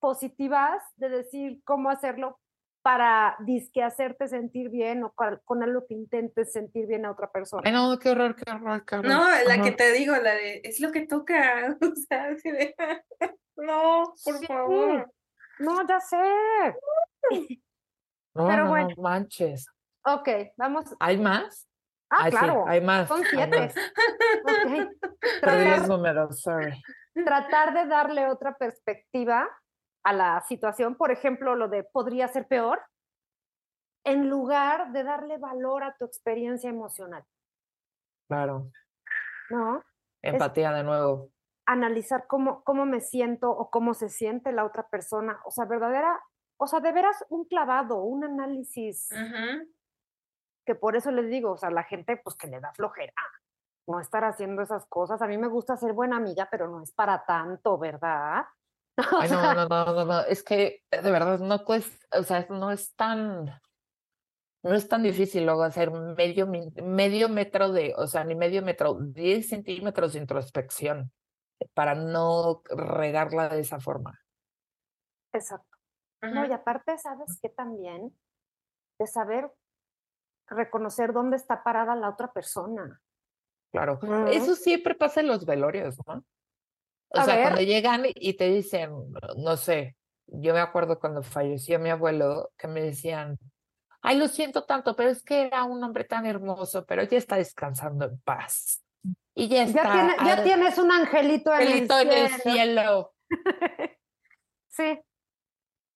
[0.00, 2.38] positivas de decir cómo hacerlo
[2.84, 7.32] para disque hacerte sentir bien o con, con algo que intentes sentir bien a otra
[7.32, 7.62] persona.
[7.64, 9.10] Ay, no, qué horror, qué horror, qué horror.
[9.10, 11.78] No, la que te digo, la de es lo que toca.
[11.80, 12.74] O sea, de,
[13.56, 14.46] no, por Sí.
[14.46, 15.10] favor.
[15.60, 16.18] No, ya sé.
[18.34, 18.88] No, pero no, bueno.
[18.94, 19.66] no manches.
[20.04, 20.84] Ok, vamos.
[21.00, 21.66] ¿Hay más?
[22.10, 22.64] Ah, Ay, sí, claro.
[22.68, 23.08] hay más.
[23.08, 23.72] Son hay siete.
[25.42, 26.38] más.
[26.42, 26.82] Sorry.
[27.24, 29.48] tratar de darle otra perspectiva
[30.04, 32.82] a la situación, por ejemplo, lo de podría ser peor,
[34.04, 37.24] en lugar de darle valor a tu experiencia emocional,
[38.28, 38.70] Claro.
[39.50, 39.82] ¿no?
[40.22, 41.30] Empatía de nuevo.
[41.66, 46.22] Analizar cómo, cómo me siento o cómo se siente la otra persona, o sea, verdadera,
[46.58, 49.08] o sea, de veras un clavado, un análisis,
[50.66, 53.12] que por eso les digo, o sea, la gente pues que le da flojera
[53.86, 55.20] no estar haciendo esas cosas.
[55.20, 58.44] A mí me gusta ser buena amiga, pero no es para tanto, ¿verdad?
[59.20, 60.20] Ay, no, no, no, no, no.
[60.20, 63.46] Es que de verdad no cuesta, o sea, no es tan,
[64.62, 68.94] no es tan difícil luego hacer medio, medio metro de, o sea, ni medio metro,
[69.00, 71.12] 10 centímetros de introspección
[71.74, 74.20] para no regarla de esa forma.
[75.32, 75.76] Exacto.
[76.22, 78.16] No, y aparte, ¿sabes qué también?
[78.98, 79.50] De saber
[80.46, 83.00] reconocer dónde está parada la otra persona.
[83.72, 83.98] Claro.
[84.28, 86.24] Eso siempre pasa en los velorios, ¿no?
[87.14, 88.90] O sea, cuando llegan y te dicen,
[89.36, 89.96] no sé,
[90.26, 93.38] yo me acuerdo cuando falleció mi abuelo, que me decían,
[94.02, 97.36] ay, lo siento tanto, pero es que era un hombre tan hermoso, pero ya está
[97.36, 98.82] descansando en paz.
[99.34, 100.16] Y ya está.
[100.24, 102.00] Ya, tienes un angelito en el cielo.
[102.00, 103.14] En el cielo.
[104.68, 105.00] sí.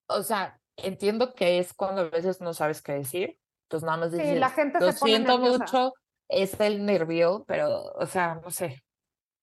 [0.09, 3.39] O sea, entiendo que es cuando a veces no sabes qué decir.
[3.65, 5.93] Entonces nada más dices, sí, la gente lo se siento mucho,
[6.29, 8.83] es el nervio, pero, o sea, no sé.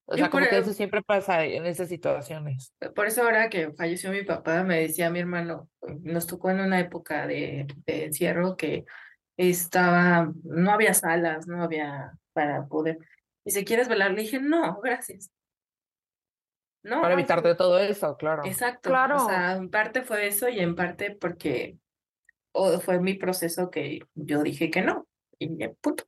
[0.08, 2.74] O sea, como que eso siempre pasa en esas situaciones.
[2.96, 5.68] Por eso ahora que falleció mi papá, me decía mi hermano,
[6.04, 8.86] nos tocó en una época de, de encierro que
[9.36, 13.00] estaba, no había salas, no había para poder.
[13.46, 15.32] Y si quieres velar, le dije, no, gracias.
[16.84, 18.46] No, para evitarte todo eso, claro.
[18.46, 18.90] Exacto.
[18.90, 19.18] Claro.
[19.18, 21.78] O sea, en parte fue eso y en parte porque
[22.52, 25.08] o fue mi proceso que yo dije que no.
[25.40, 26.06] Y punto.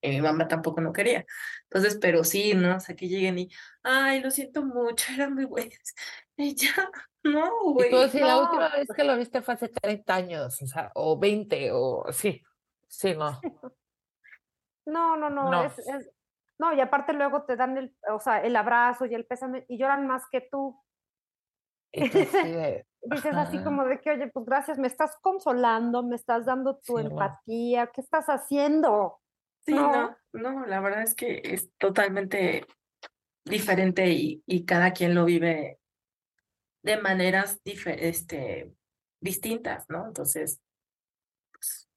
[0.00, 1.24] Y mi mamá tampoco no quería.
[1.64, 2.76] Entonces, pero sí, ¿no?
[2.76, 3.48] O sea, que lleguen y,
[3.82, 5.78] ay, lo siento mucho, eran muy buenos.
[6.36, 6.90] Y ya,
[7.22, 7.86] no, güey.
[7.86, 11.16] Y tú, la última vez que lo viste fue hace 30 años, o sea, o
[11.16, 12.42] 20, o sí,
[12.88, 13.40] sí, no.
[14.86, 15.64] No, no, no, no.
[15.64, 16.10] Es, es,
[16.58, 19.78] no, y aparte luego te dan el, o sea, el abrazo y el pésame, y
[19.78, 20.78] lloran más que tú.
[23.06, 26.98] Dices así como de que, oye, pues gracias, me estás consolando, me estás dando tu
[26.98, 29.20] empatía, ¿qué estás haciendo?
[29.64, 30.16] Sí, no.
[30.32, 32.66] no, la verdad es que es totalmente
[33.44, 35.78] diferente y, y cada quien lo vive
[36.84, 38.74] de maneras este,
[39.20, 40.06] distintas, ¿no?
[40.06, 40.60] Entonces,
[41.52, 41.88] pues,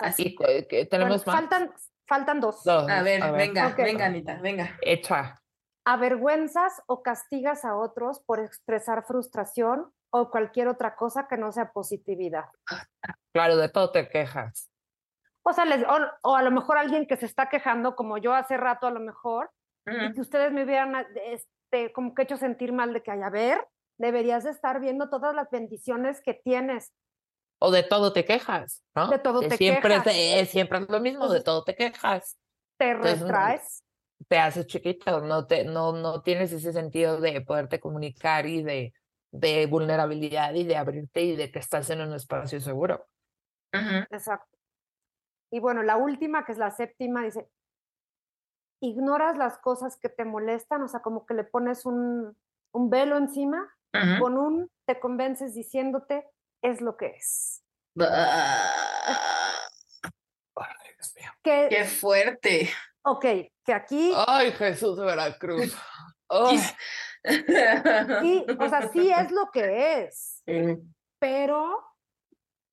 [0.00, 0.34] así.
[0.68, 1.36] que tenemos más.
[1.36, 1.72] Faltan,
[2.08, 2.66] faltan dos.
[2.66, 4.78] A, ver, venga, venga, Anita, venga.
[4.80, 5.42] Echa.
[5.84, 11.72] ¿Avergüenzas o castigas a otros por expresar frustración o cualquier otra cosa que no sea
[11.72, 12.46] positividad?
[13.32, 14.71] Claro, de todo te quejas.
[15.44, 15.64] O sea,
[16.22, 19.00] o, a lo mejor alguien que se está quejando, como yo hace rato a lo
[19.00, 19.50] mejor,
[19.86, 23.66] y que ustedes me hubieran este, como que hecho sentir mal de que, a ver,
[23.98, 26.92] deberías de estar viendo todas las bendiciones que tienes.
[27.58, 29.08] O de todo te quejas, ¿no?
[29.08, 30.14] De todo te siempre quejas.
[30.16, 32.38] Es, siempre es lo mismo, de todo te quejas.
[32.78, 33.84] Te retraes.
[34.28, 38.92] Te haces chiquito, no, te, no, no tienes ese sentido de poderte comunicar y de,
[39.32, 43.08] de vulnerabilidad y de abrirte y de que estás en un espacio seguro.
[43.72, 44.56] Exacto.
[45.52, 47.46] Y bueno, la última, que es la séptima, dice,
[48.80, 52.36] ignoras las cosas que te molestan, o sea, como que le pones un,
[52.72, 53.70] un velo encima,
[54.18, 56.26] con un te convences diciéndote,
[56.62, 57.62] es lo que es.
[61.42, 62.70] Qué fuerte.
[63.04, 63.26] Ok,
[63.64, 64.12] que aquí...
[64.26, 65.76] Ay, Jesús de Veracruz.
[67.24, 70.42] Sí, o sea, sí es lo que es,
[71.20, 71.78] pero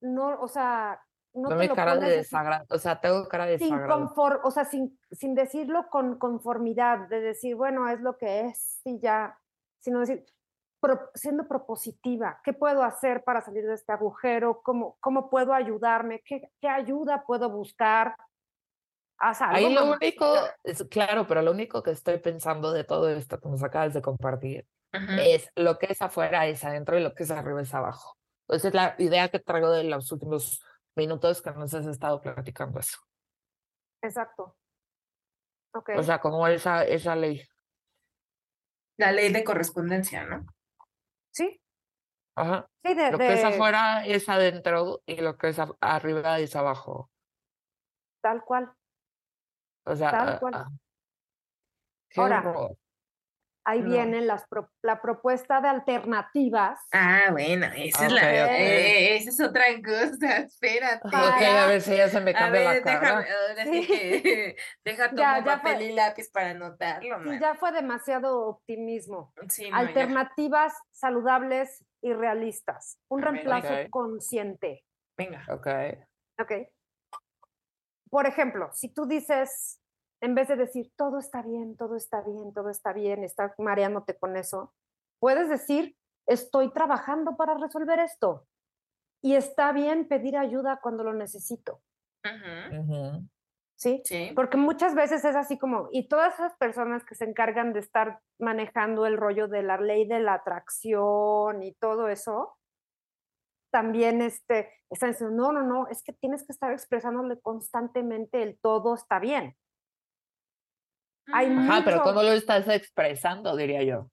[0.02, 1.02] no, o sea,
[1.34, 4.13] no te cara de desagrado, o sea, tengo cara de sin desagrado.
[4.44, 9.00] o sea, sin, sin decirlo con conformidad, de decir, bueno, es lo que es y
[9.00, 9.38] ya,
[9.80, 10.26] sino decir,
[11.13, 14.62] siendo propositiva, ¿qué puedo hacer para salir de este agujero?
[14.63, 16.22] ¿Cómo, cómo puedo ayudarme?
[16.26, 18.15] ¿Qué, qué ayuda puedo buscar?
[19.20, 20.26] Ahí lo único,
[20.63, 24.02] es, claro, pero lo único que estoy pensando de todo esto que nos acabas de
[24.02, 24.65] compartir
[25.20, 28.15] es lo que es afuera es adentro y lo que es arriba es abajo.
[28.48, 30.63] Esa es la idea que traigo de los últimos
[30.95, 32.99] minutos que nos has estado platicando eso.
[34.02, 34.56] Exacto.
[35.73, 35.97] Okay.
[35.97, 37.47] O sea, como esa, esa ley.
[38.97, 40.45] La ley de correspondencia, ¿no?
[41.32, 41.62] Sí.
[42.36, 42.67] Ajá.
[42.84, 47.10] Sí, de, lo que es afuera es adentro y lo que es arriba es abajo.
[48.21, 48.73] Tal cual.
[49.86, 50.54] O sea, Tal ah, cual.
[50.56, 50.69] Ah.
[52.15, 52.54] Ahora,
[53.69, 54.45] ahí viene las
[54.82, 56.79] la propuesta de alternativas.
[56.91, 61.08] Ah, bueno, esa es la eh, esa es otra cosa, espérate.
[61.08, 63.25] Ok, a ver si ya se me cambia la cara.
[64.84, 67.23] deja tomar papel y lápiz para anotarlo.
[67.23, 69.34] Sí, ya fue demasiado optimismo.
[69.71, 72.99] alternativas saludables y realistas.
[73.10, 74.84] Un reemplazo consciente.
[75.17, 75.45] Venga.
[75.49, 75.67] Ok.
[76.39, 76.51] Ok.
[78.10, 79.79] Por ejemplo, si tú dices,
[80.21, 84.17] en vez de decir todo está bien, todo está bien, todo está bien, estás mareándote
[84.17, 84.73] con eso,
[85.19, 85.95] puedes decir
[86.27, 88.45] estoy trabajando para resolver esto
[89.21, 91.82] y está bien pedir ayuda cuando lo necesito.
[93.75, 94.01] ¿Sí?
[94.03, 94.32] ¿Sí?
[94.36, 98.19] Porque muchas veces es así como, y todas esas personas que se encargan de estar
[98.38, 102.58] manejando el rollo de la ley de la atracción y todo eso,
[103.71, 108.60] también este, están diciendo, no, no, no, es que tienes que estar expresándole constantemente el
[108.60, 109.55] todo está bien.
[111.34, 114.10] Hay Ajá, pero ¿cómo lo estás expresando, diría yo?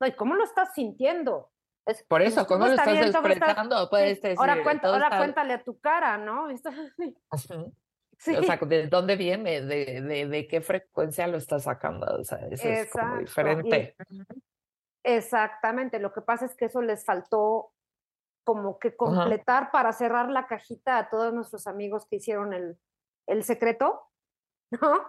[0.00, 1.50] No, ¿y cómo lo estás sintiendo?
[1.86, 3.80] Es- Por pues, eso, ¿cómo lo está estás bien, está- expresando?
[3.82, 6.46] sí, Puedes decir, ahora cuenta, ahora está- cuéntale a tu cara, ¿no?
[8.20, 8.34] Sí.
[8.34, 9.60] O sea, ¿de dónde viene?
[9.60, 12.04] ¿De, de, de qué frecuencia lo estás sacando?
[12.18, 13.94] O sea, eso es como y- diferente.
[15.04, 17.72] Exactamente, lo que pasa es que eso les faltó
[18.44, 22.76] como que completar para cerrar la cajita a todos nuestros amigos que hicieron el,
[23.28, 24.02] el secreto,
[24.72, 25.06] ¿no?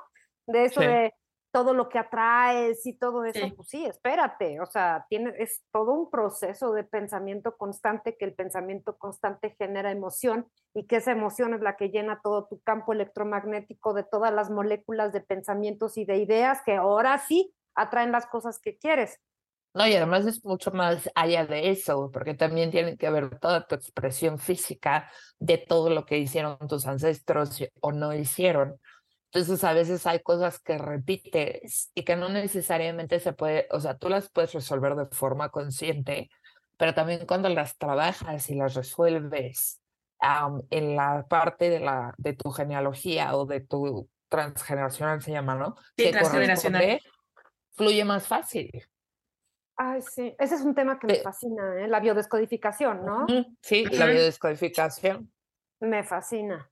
[0.51, 0.87] De eso Sí.
[0.87, 1.13] de
[1.51, 3.51] todo lo que atraes y todo eso, Sí.
[3.55, 8.35] pues sí, espérate, o sea, tiene, es todo un proceso de pensamiento constante, que el
[8.35, 12.93] pensamiento constante genera emoción y que esa emoción es la que llena todo tu campo
[12.93, 18.27] electromagnético de todas las moléculas de pensamientos y de ideas que ahora sí atraen las
[18.27, 19.19] cosas que quieres.
[19.73, 23.65] No, y además es mucho más allá de eso, porque también tiene que ver toda
[23.67, 25.09] tu expresión física
[25.39, 28.79] de todo lo que hicieron tus ancestros o no hicieron.
[29.31, 33.95] Entonces, a veces hay cosas que repites y que no necesariamente se puede, o sea,
[33.95, 36.31] tú las puedes resolver de forma consciente,
[36.77, 39.81] pero también cuando las trabajas y las resuelves
[40.19, 45.53] am, en la parte de, la, de tu genealogía o de tu transgeneracional, se llama,
[45.55, 45.75] ¿no?
[45.95, 47.01] Sí, Que transgeneracional.
[47.73, 48.71] fluye más fácil.
[49.75, 51.87] Ay, sí, ese es un tema que me fascina, ¿eh?
[51.87, 53.27] la biodescodificación, ¿no?
[53.61, 55.31] Sí, la biodescodificación.
[55.79, 56.69] Me fascina.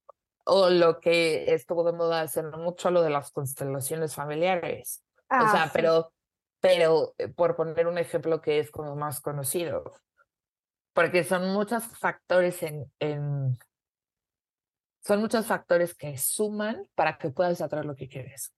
[0.49, 5.03] O lo que estuvo de moda hace mucho, lo de las constelaciones familiares.
[5.17, 5.71] o Ah, sea, sí.
[5.73, 6.13] pero,
[6.61, 9.83] pero eh, por poner un ejemplo que es como más conocido,
[10.93, 13.57] porque son muchos factores en, en
[15.03, 18.53] son muchos factores que suman para que puedas atraer lo que quieres.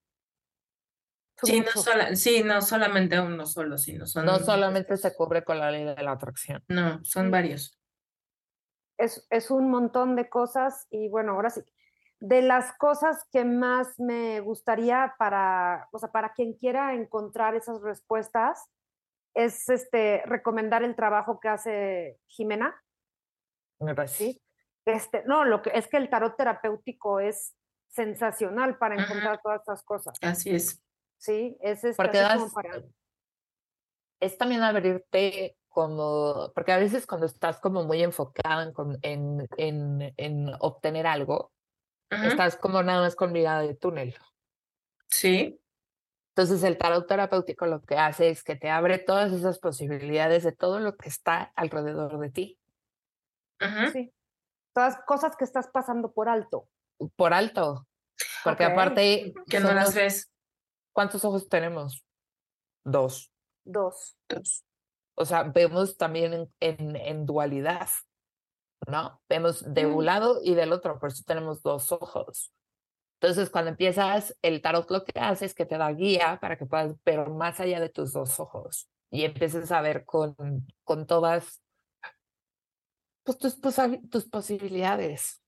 [1.37, 4.25] Son Sí, no, sola, sí, no solamente uno solo, sino son.
[4.25, 6.63] No solamente se cubre con la ley de la atracción.
[6.67, 7.79] No, son varios.
[8.97, 11.61] es, es un montón de cosas y bueno, ahora sí,
[12.19, 17.81] de las cosas que más me gustaría para, o sea, para quien quiera encontrar esas
[17.81, 18.67] respuestas,
[19.33, 22.75] es este, recomendar el trabajo que hace Jimena.
[23.79, 24.15] Me parece.
[24.17, 24.41] Sí.
[24.85, 27.55] Este, no, lo que es que el tarot terapéutico es
[27.87, 29.05] sensacional para Ajá.
[29.05, 30.17] encontrar todas estas cosas.
[30.21, 30.81] Así es.
[31.17, 32.83] Sí, es este, Porque das, para-
[34.19, 40.13] es también abrirte como, porque a veces cuando estás como muy enfocado en, en, en,
[40.17, 41.51] en obtener algo,
[42.09, 42.27] Ajá.
[42.27, 44.15] estás como nada más con mirada de túnel.
[45.07, 45.59] Sí.
[46.35, 50.51] Entonces el tarot terapéutico lo que hace es que te abre todas esas posibilidades de
[50.53, 52.59] todo lo que está alrededor de ti,
[53.59, 53.91] Ajá.
[53.91, 54.13] sí,
[54.73, 56.69] todas cosas que estás pasando por alto.
[57.15, 57.85] por alto.
[58.43, 60.31] Porque aparte, Que no las ves.
[60.93, 62.05] ¿cuántos ojos tenemos?
[62.85, 63.31] Dos.
[63.65, 64.15] Dos.
[65.15, 67.89] O sea, vemos también en, en, en dualidad,
[68.89, 69.21] ¿no?
[69.29, 72.53] Vemos de un lado y del otro, por eso tenemos dos ojos.
[73.21, 76.65] Entonces, cuando empiezas, el tarot lo que hace es que te da guía para que
[76.65, 80.35] puedas ver más allá de tus dos ojos y empieces a ver con,
[80.83, 81.61] con todas
[83.23, 85.41] pues, tus, posa- tus posibilidades,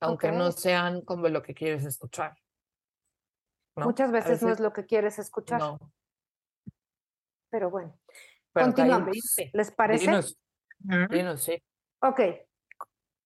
[0.00, 0.56] aunque no Ok.
[0.56, 2.36] sean como lo que quieres escuchar.
[3.76, 3.84] ¿no?
[3.86, 5.78] Muchas A veces, no es lo que quieres escuchar, no,
[7.50, 7.96] pero bueno.
[8.52, 9.16] pero Continuamos.
[9.52, 10.06] ¿Les parece?
[10.06, 10.38] Dinos,
[11.10, 11.62] dinos, sí.
[12.00, 12.20] Ok.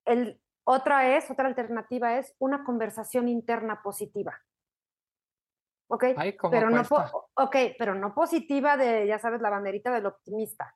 [0.05, 4.39] El, otra es, otra alternativa es una conversación interna positiva.
[5.89, 6.05] ¿Ok?
[6.15, 6.83] Ay, pero no,
[7.77, 10.75] pero no positiva de, ya sabes, la banderita del optimista.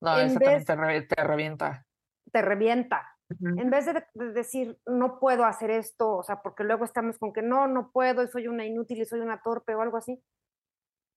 [0.00, 1.86] No, en eso también te, re- te revienta.
[2.30, 3.08] Te revienta.
[3.40, 7.32] En vez de, de decir, no puedo hacer esto, o sea, porque luego estamos con
[7.32, 10.22] que no, no puedo y soy una inútil y soy una torpe o algo así.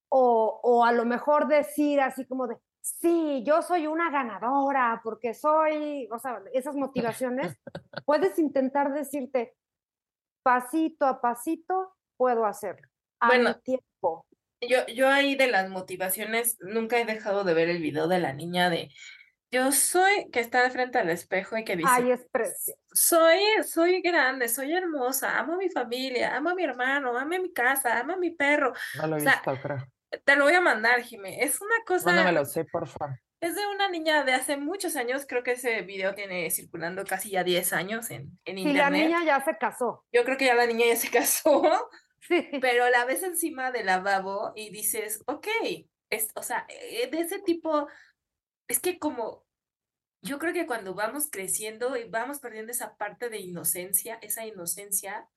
[0.09, 5.33] O, o a lo mejor decir así como de, sí, yo soy una ganadora porque
[5.33, 7.57] soy, o sea, esas motivaciones,
[8.05, 9.55] puedes intentar decirte,
[10.43, 12.87] pasito a pasito, puedo hacerlo.
[13.19, 13.59] A mi Bueno.
[13.61, 14.25] tiempo.
[14.61, 18.33] Yo, yo ahí de las motivaciones nunca he dejado de ver el video de la
[18.33, 18.89] niña de
[19.51, 22.79] yo soy que está frente al espejo y que dice Ay, es precioso.
[22.93, 27.39] soy, soy grande, soy hermosa, amo a mi familia, amo a mi hermano, amo a
[27.39, 28.73] mi casa, amo a mi perro.
[28.97, 29.77] No lo he O sea, visto, creo.
[30.23, 31.43] Te lo voy a mandar, Jimé.
[31.43, 33.19] Es una cosa, Mándamelo, sí, por favor.
[33.41, 37.31] es de una niña de hace muchos años, creo que ese video tiene circulando casi
[37.31, 39.07] ya 10 años en, en Si la internet.
[39.07, 40.05] niña ya se casó.
[40.11, 41.89] Yo creo que ya la niña ya se casó.
[42.27, 42.49] Sí.
[42.59, 45.47] pero la ves encima del lavabo y dices, ok,
[46.09, 47.87] es, o sea, eh, de ese tipo,
[48.67, 49.45] es que como,
[50.23, 55.27] yo creo que cuando vamos creciendo y vamos perdiendo esa parte de inocencia, esa inocencia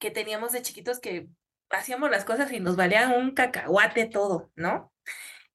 [0.00, 1.28] que teníamos de chiquitos que
[1.70, 4.92] hacíamos las cosas y nos valía un cacahuate todo, ¿no?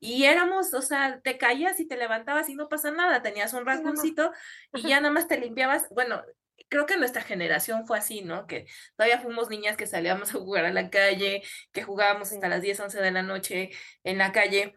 [0.04, 3.66] y éramos, o sea, te caías y te levantabas y no pasa nada, tenías un
[3.66, 4.34] rasguncito
[4.74, 5.88] y ya nada más te limpiabas.
[5.92, 6.22] Bueno,
[6.68, 8.46] creo que nuestra generación fue así, ¿no?
[8.46, 11.42] Que todavía fuimos niñas que salíamos a jugar a la calle,
[11.72, 13.70] que jugábamos hasta las 10, 11 de la noche
[14.04, 14.76] en la calle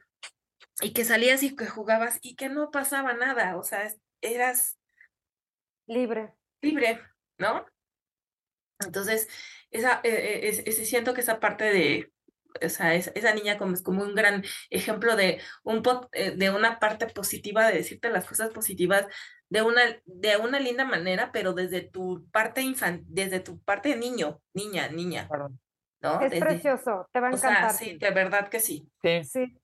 [0.80, 4.78] y que salías y que jugabas y que no pasaba nada, o sea, eras
[5.88, 6.34] libre.
[6.60, 7.00] Libre,
[7.36, 7.66] ¿no?
[8.78, 9.28] Entonces,
[9.76, 12.12] esa, eh, eh, siento que esa parte de,
[12.64, 16.78] o sea, esa niña como, es como un gran ejemplo de, un, eh, de una
[16.78, 19.06] parte positiva, de decirte las cosas positivas
[19.48, 23.96] de una, de una linda manera, pero desde tu parte infan, desde tu parte de
[23.96, 25.28] niño, niña, niña.
[26.00, 26.20] ¿no?
[26.20, 27.72] Es precioso, te va a encantar.
[27.72, 28.90] sí, de verdad que sí.
[29.02, 29.24] Sí.
[29.24, 29.58] Sí.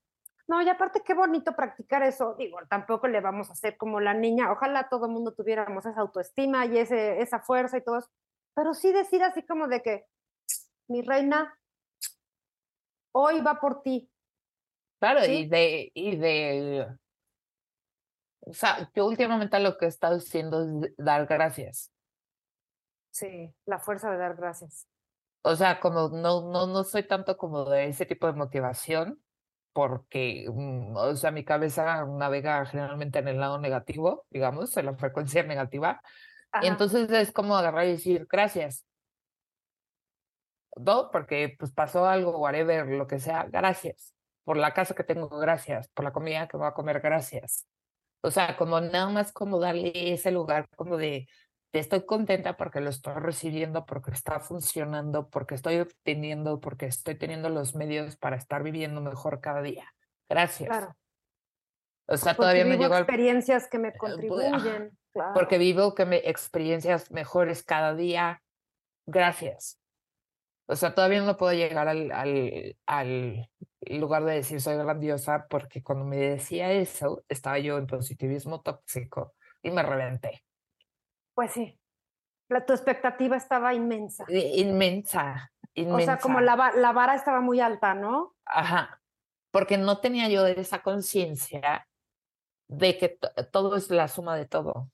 [0.45, 2.35] No, y aparte qué bonito practicar eso.
[2.37, 4.51] Digo, tampoco le vamos a hacer como la niña.
[4.51, 8.09] Ojalá todo el mundo tuviéramos esa autoestima y ese, esa fuerza y todo eso.
[8.55, 10.05] Pero sí decir así como de que,
[10.87, 11.57] mi reina,
[13.13, 14.09] hoy va por ti.
[14.99, 16.87] Claro, y de, y de,
[18.45, 21.91] o sea, yo últimamente lo que he estado haciendo es dar gracias.
[23.11, 24.87] Sí, la fuerza de dar gracias.
[25.43, 29.21] O sea, como no, no, no soy tanto como de ese tipo de motivación,
[29.71, 34.95] porque, mm, o sea, mi cabeza navega generalmente en el lado negativo, digamos, en la
[34.95, 36.01] frecuencia negativa.
[36.61, 38.85] Y entonces es como agarrar y decir, gracias.
[40.75, 41.11] ¿No?
[41.11, 44.13] Porque pues pasó algo, whatever, lo que sea, gracias.
[44.43, 45.87] Por la casa que tengo, gracias.
[45.89, 47.67] Por la comida que voy a comer, gracias.
[48.21, 51.27] O sea, como nada más como darle ese lugar como de,
[51.73, 57.49] estoy contenta porque lo estoy recibiendo, porque está funcionando, porque estoy obteniendo, porque estoy teniendo
[57.49, 59.93] los medios para estar viviendo mejor cada día.
[60.29, 60.69] Gracias.
[60.69, 60.95] Claro.
[62.07, 63.93] O sea, todavía me llegó experiencias que me eh,
[65.33, 68.41] Porque vivo que me experiencias mejores cada día.
[69.05, 69.79] Gracias.
[70.65, 73.49] O sea, todavía no puedo llegar al, al, al
[73.81, 79.33] lugar de decir soy grandiosa porque cuando me decía eso, estaba yo en positivismo tóxico
[79.61, 80.43] y me reventé.
[81.33, 81.77] Pues sí.
[82.49, 84.25] La, tu expectativa estaba inmensa.
[84.29, 85.97] Inmensa, inmensa.
[85.97, 88.35] O sea, como la, la vara estaba muy alta, ¿no?
[88.45, 89.01] Ajá.
[89.51, 91.87] Porque no tenía yo esa conciencia
[92.67, 93.17] de que
[93.51, 94.91] todo es la suma de todo.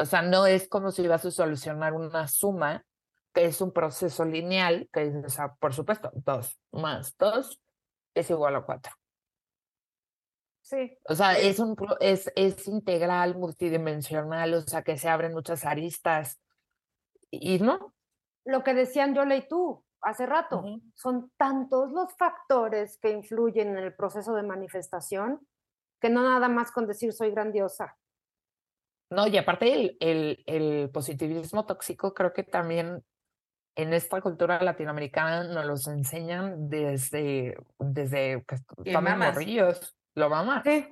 [0.00, 2.84] O sea, no es como si ibas a solucionar una suma,
[3.34, 7.60] que es un proceso lineal, que es, o sea, por supuesto, dos más dos
[8.14, 8.92] es igual a cuatro.
[10.62, 10.96] Sí.
[11.04, 16.40] O sea, es, un, es, es integral, multidimensional, o sea, que se abren muchas aristas.
[17.30, 17.94] Y no.
[18.44, 23.84] Lo que decían yo y tú hace rato, son tantos los factores que influyen en
[23.84, 25.46] el proceso de manifestación
[26.00, 27.98] que no nada más con decir soy grandiosa.
[29.10, 33.04] No, y aparte el, el, el positivismo tóxico creo que también
[33.76, 39.96] en esta cultura latinoamericana nos los enseñan desde, desde que estamos morrillos.
[40.14, 40.62] Lo mamás.
[40.64, 40.86] Sí.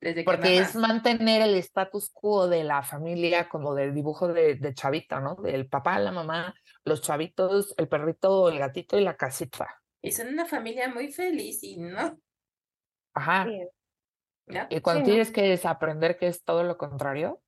[0.00, 4.74] Desde Porque es mantener el status quo de la familia como del dibujo de, de
[4.74, 5.36] chavita, ¿no?
[5.36, 6.54] Del papá, la mamá,
[6.84, 9.80] los chavitos, el perrito, el gatito y la casita.
[10.02, 12.18] Y son una familia muy feliz y no.
[13.14, 13.46] Ajá.
[14.46, 17.40] Y cuando tienes que desaprender que es todo lo contrario,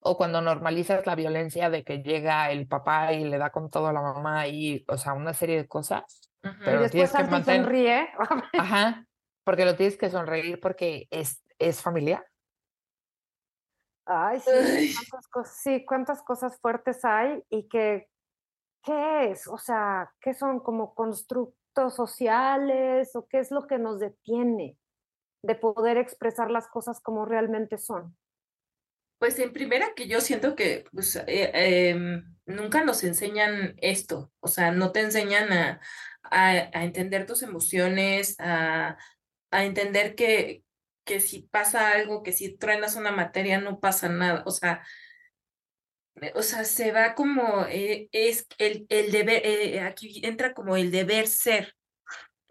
[0.00, 3.88] o cuando normalizas la violencia de que llega el papá y le da con todo
[3.88, 6.30] a la mamá y, o sea, una serie de cosas.
[6.40, 7.62] Pero y tienes que mantener...
[7.62, 8.08] sonríe.
[8.58, 9.04] Ajá,
[9.44, 12.24] porque lo tienes que sonreír porque es, es familiar.
[14.06, 18.08] Ay, sí, cuántas cosas, sí, cuántas cosas fuertes hay y que,
[18.82, 19.46] ¿qué es?
[19.48, 24.78] O sea, ¿qué son como constructos sociales o qué es lo que nos detiene
[25.42, 28.16] de poder expresar las cosas como realmente son?
[29.18, 31.50] Pues en primera que yo siento que pues, eh,
[31.90, 35.80] em, nunca nos enseñan esto, o sea, no te enseñan a,
[36.22, 38.96] a, entender tus emociones, a,
[39.50, 40.62] a entender que,
[41.04, 44.82] que si pasa algo, que si truenas una materia no pasa nada, o sea,
[46.20, 50.90] eh, o sea, se va como, eh, es el, el deber, aquí entra como el
[50.90, 51.74] deber ser.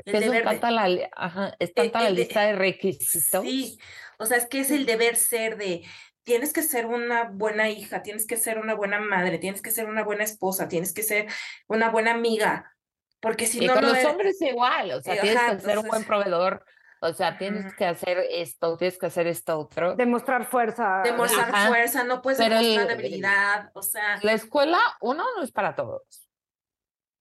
[0.06, 3.44] El deber tanta la, ajá, es tanta la lista de requisitos.
[3.44, 3.80] Sí,
[4.20, 5.84] o sea, es que es el deber ser de,
[6.28, 9.88] tienes que ser una buena hija, tienes que ser una buena madre, tienes que ser
[9.88, 11.28] una buena esposa, tienes que ser
[11.68, 12.76] una buena amiga,
[13.22, 13.76] porque si y no...
[13.76, 16.66] Con los hombres igual, o sea, eh, tienes que ser un buen proveedor,
[17.00, 19.96] o sea, tienes que hacer esto, tienes que hacer esto otro.
[19.96, 21.02] Demostrar fuerza.
[21.04, 24.20] Demostrar fuerza, no puedes demostrar debilidad, o sea...
[24.22, 26.30] La escuela, uno, no es para todos,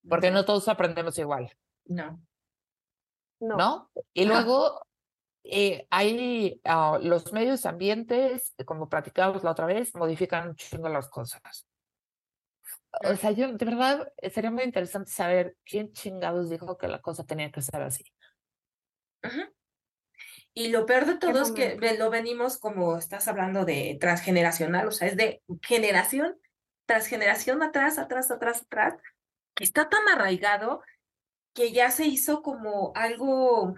[0.09, 1.57] porque no todos aprendemos igual.
[1.85, 2.21] No.
[3.41, 3.57] No.
[3.57, 3.91] ¿No?
[4.13, 4.87] Y luego
[5.45, 11.09] eh, hay ah, los medios ambientes, como platicábamos la otra vez, modifican un chingo las
[11.09, 11.67] cosas.
[13.05, 17.25] O sea, yo de verdad sería muy interesante saber quién chingados dijo que la cosa
[17.25, 18.05] tenía que ser así.
[20.55, 24.91] Y lo peor de todo es que lo venimos como estás hablando de transgeneracional, o
[24.91, 26.41] sea, es de generación
[26.87, 28.95] tras generación atrás, atrás, atrás, atrás,
[29.55, 30.83] que está tan arraigado
[31.57, 33.77] que ya se hizo como algo, o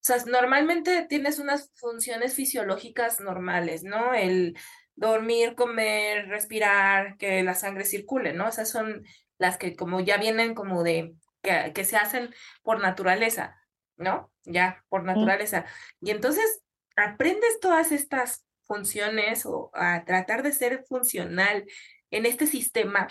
[0.00, 4.12] sea, normalmente tienes unas funciones fisiológicas normales, ¿no?
[4.12, 4.58] El
[4.94, 8.46] dormir, comer, respirar, que la sangre circule, ¿no?
[8.46, 9.06] Esas son
[9.38, 13.62] las que como ya vienen como de, que, que se hacen por naturaleza.
[13.96, 14.30] ¿no?
[14.44, 15.64] Ya, por naturaleza.
[16.00, 16.62] Y entonces
[16.96, 21.64] aprendes todas estas funciones o a tratar de ser funcional
[22.10, 23.08] en este sistema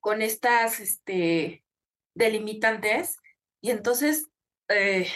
[0.00, 1.64] con estas este,
[2.20, 3.18] delimitantes
[3.60, 4.28] y entonces
[4.68, 5.08] eh,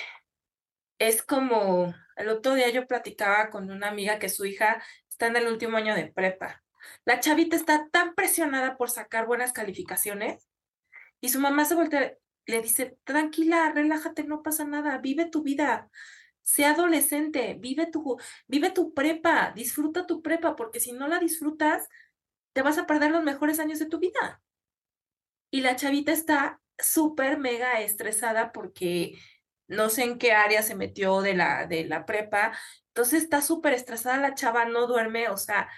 [0.99, 5.37] es como, el otro día yo platicaba con una amiga que su hija está en
[5.37, 6.63] el último año de prepa.
[7.05, 10.49] La chavita está tan presionada por sacar buenas calificaciones
[11.21, 12.15] y su mamá se voltea,
[12.47, 15.91] le dice, tranquila, relájate, no pasa nada, vive tu vida,
[16.43, 21.89] sea adolescente, vive tu, vive tu prepa, disfruta tu prepa, porque si no la disfrutas,
[22.55, 24.43] te vas a perder los mejores años de tu vida.
[25.51, 29.19] Y la chavita está súper mega estresada porque
[29.69, 32.53] no sé en qué área se metió de la, de la prepa,
[32.89, 35.69] entonces está súper estresada la chava, no duerme, o sea,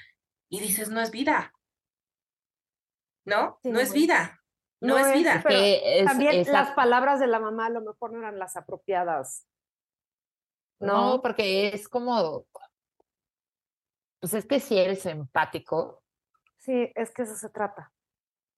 [0.49, 1.53] y dices, no es vida.
[3.24, 3.59] ¿No?
[3.64, 4.40] no es vida.
[4.80, 5.42] No, es vida.
[6.05, 9.49] también las palabras de la mamá a lo mejor no eran las apropiadas.
[10.78, 12.47] No, porque es como,
[14.20, 16.03] pues es que si eres empático.
[16.59, 17.92] Sí, es que eso se trata.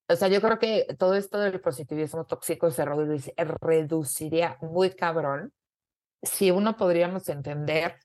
[0.09, 5.53] O sea, yo creo que todo esto del positivismo tóxico se reduciría muy cabrón
[6.23, 7.99] si uno podríamos entender,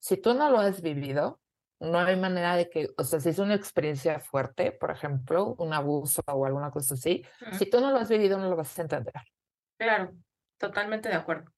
[0.00, 1.38] si tú no lo has vivido,
[1.78, 5.74] no hay manera de que, o sea, si es una experiencia fuerte, por ejemplo, un
[5.74, 8.82] abuso o alguna cosa así, si tú no lo has vivido, no lo vas a
[8.82, 9.14] entender.
[9.78, 10.12] Claro,
[10.58, 11.52] totalmente de acuerdo.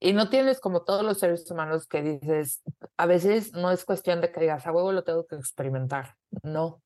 [0.00, 2.62] Y no tienes como todos los seres humanos que dices,
[2.96, 6.16] a veces no es cuestión de que digas, a huevo lo tengo que experimentar.
[6.44, 6.80] No.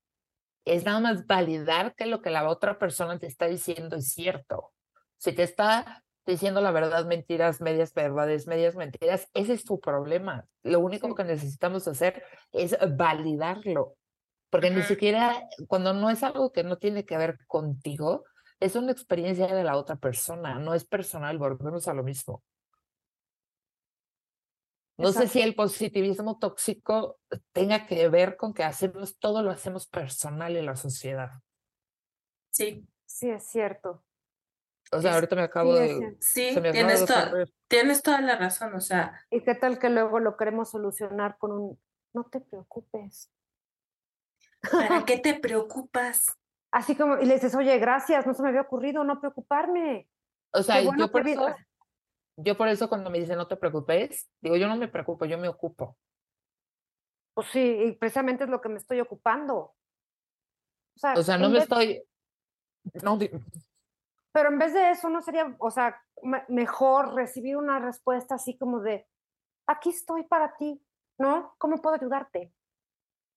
[0.65, 4.73] Es nada más validar que lo que la otra persona te está diciendo es cierto.
[5.19, 10.47] Si te está diciendo la verdad, mentiras, medias verdades, medias mentiras, ese es tu problema.
[10.63, 13.97] Lo único que necesitamos hacer es validarlo,
[14.51, 18.25] porque ni siquiera cuando no es algo que no tiene que ver contigo,
[18.61, 22.43] es una experiencia de la otra persona, no es personal, volvemos a lo mismo.
[25.03, 27.19] No sé si el positivismo tóxico
[27.53, 31.31] tenga que ver con que hacemos todo lo hacemos personal en la sociedad.
[32.51, 34.05] Sí, sí es cierto.
[34.93, 36.17] O sea, ahorita me acabo de...
[36.21, 37.05] Sí, tienes,
[37.67, 39.25] tienes toda la razón, o sea...
[39.31, 41.81] ¿Y qué tal que luego lo queremos solucionar con un...
[42.13, 43.33] No te preocupes.
[44.71, 46.27] ¿Para qué te preocupas?
[46.71, 50.09] Así como, y le dices, oye, gracias, no se me había ocurrido no preocuparme.
[50.53, 51.55] O sea, yo, por eso,
[52.37, 55.39] yo por eso cuando me dicen no te preocupes, digo, yo no me preocupo, yo
[55.39, 55.97] me ocupo.
[57.35, 59.75] Pues sí, y precisamente es lo que me estoy ocupando.
[61.17, 62.03] O sea, no me estoy...
[63.03, 63.19] No,
[64.33, 66.01] pero en vez de eso, ¿no sería, o sea,
[66.49, 69.07] mejor recibir una respuesta así como de,
[69.67, 70.83] aquí estoy para ti,
[71.19, 71.55] ¿no?
[71.59, 72.53] ¿Cómo puedo ayudarte?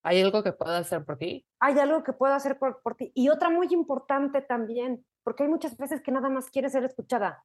[0.02, 1.44] ¿Hay algo que pueda hacer por ti?
[1.60, 3.12] Hay algo que puedo hacer por, por ti.
[3.14, 7.44] Y otra muy importante también, porque hay muchas veces que nada más quieres ser escuchada,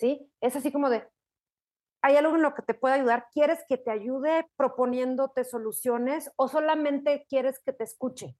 [0.00, 0.32] ¿sí?
[0.40, 1.06] Es así como de,
[2.02, 3.28] ¿hay algo en lo que te pueda ayudar?
[3.32, 8.36] ¿Quieres que te ayude proponiéndote soluciones o solamente quieres que te escuche?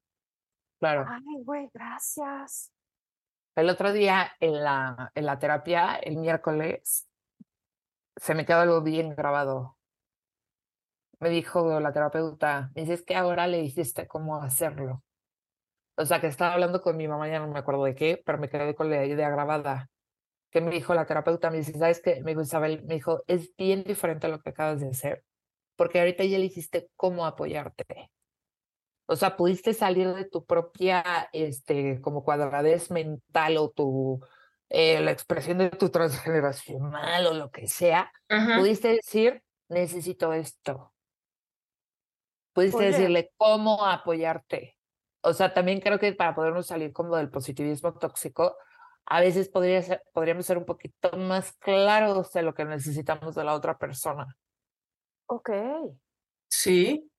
[0.81, 1.05] Claro.
[1.07, 2.73] Ay, güey, gracias.
[3.55, 7.07] El otro día en la, en la terapia, el miércoles,
[8.17, 9.77] se me quedó algo bien grabado.
[11.19, 15.03] Me dijo la terapeuta, me dice, es que ahora le dijiste cómo hacerlo.
[15.97, 18.39] O sea, que estaba hablando con mi mamá, ya no me acuerdo de qué, pero
[18.39, 19.91] me quedé con la idea grabada.
[20.51, 22.23] Que me dijo la terapeuta, me dice, ¿sabes qué?
[22.23, 25.25] Me dijo Isabel, me dijo, es bien diferente a lo que acabas de hacer,
[25.77, 28.11] porque ahorita ya le dijiste cómo apoyarte.
[29.07, 34.21] O sea, pudiste salir de tu propia, este, como cuadradez mental o tu,
[34.69, 38.13] eh, la expresión de tu transgeneracional o lo que sea.
[38.57, 40.93] Pudiste decir, necesito esto.
[42.53, 44.77] Pudiste decirle cómo apoyarte.
[45.23, 48.57] O sea, también creo que para podernos salir como del positivismo tóxico,
[49.07, 53.45] a veces podría ser, podríamos ser un poquito más claros de lo que necesitamos de
[53.45, 54.37] la otra persona.
[55.27, 55.51] Ok.
[56.49, 57.11] Sí,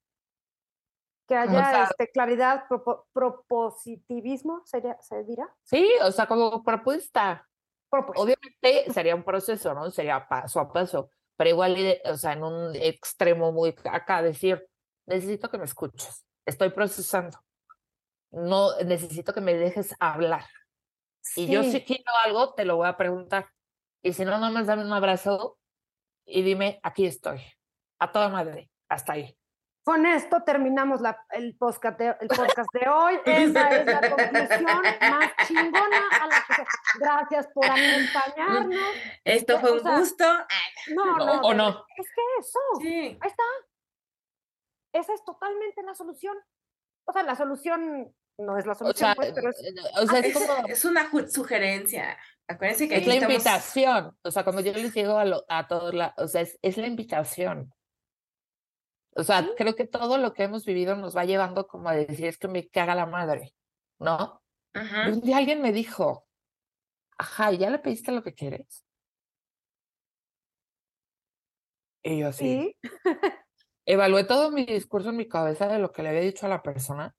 [1.31, 2.65] que haya este, claridad,
[3.13, 5.47] propositivismo, ¿sería, ¿se dirá?
[5.63, 7.47] Sí, o sea, como propuesta.
[7.89, 9.89] Obviamente sería un proceso, ¿no?
[9.91, 14.67] Sería paso a paso, pero igual, o sea, en un extremo muy acá, decir,
[15.05, 17.39] necesito que me escuches, estoy procesando,
[18.31, 20.43] no, necesito que me dejes hablar.
[21.35, 23.47] Y yo si quiero algo, te lo voy a preguntar.
[24.01, 25.59] Y si no, no me dame un abrazo
[26.25, 27.41] y dime, aquí estoy,
[27.99, 29.37] a toda madre, hasta ahí.
[29.83, 33.19] Con esto terminamos la, el, podcast de, el podcast de hoy.
[33.25, 36.63] Esa es la conclusión más chingona a la que
[36.99, 38.79] Gracias por acompañarnos.
[39.23, 40.25] Esto fue un gusto.
[40.93, 41.85] No, no, ¿O no?
[41.97, 42.59] Es que eso.
[42.79, 43.17] Sí.
[43.21, 43.43] Ahí está.
[44.93, 46.37] Esa es totalmente la solución.
[47.05, 49.57] O sea, la solución no es la O solución, sea, pues, pero es,
[50.01, 50.67] o sea, es Es, como...
[50.67, 52.17] es una sugerencia.
[52.47, 55.67] Acuérdense que Es la estamos- invitación, o sea, cuando yo les digo a, lo- a
[55.67, 57.73] todos, la, o sea, es, es la invitación.
[59.15, 59.49] O sea, Sí.
[59.57, 62.47] creo que todo lo que hemos vivido nos va llevando como a decir, es que
[62.47, 63.53] me caga la madre,
[63.99, 64.41] ¿no?
[64.73, 66.25] Y un día alguien me dijo,
[67.17, 68.85] ajá, ¿y ¿ya le pediste lo que quieres?
[72.03, 72.89] Y yo así, sí.
[73.85, 76.63] evalué todo mi discurso en mi cabeza de lo que le había dicho a la
[76.63, 77.13] persona.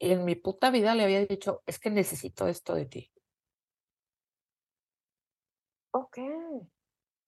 [0.00, 3.12] En mi puta vida le había dicho, es que necesito esto de ti.
[5.92, 6.18] Ok.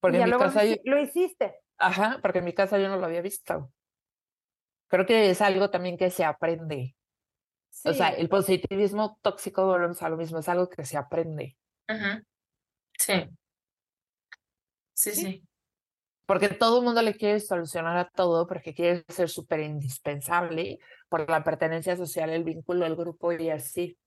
[0.01, 1.61] Porque ya en mi luego casa lo yo- lo hiciste.
[1.77, 3.73] Ajá, porque en mi casa yo no lo había visto.
[4.89, 6.97] Creo que es algo también que se aprende.
[7.85, 11.59] O sea, el positivismo tóxico, volvemos a lo mismo, es algo que se aprende.
[12.99, 13.12] Sí.
[14.95, 15.20] Sí, Sí.
[15.20, 15.49] sí.
[16.27, 21.29] Porque todo el mundo le quiere solucionar a todo, porque quiere ser súper indispensable por
[21.29, 23.99] la pertenencia social, el vínculo, el grupo y así.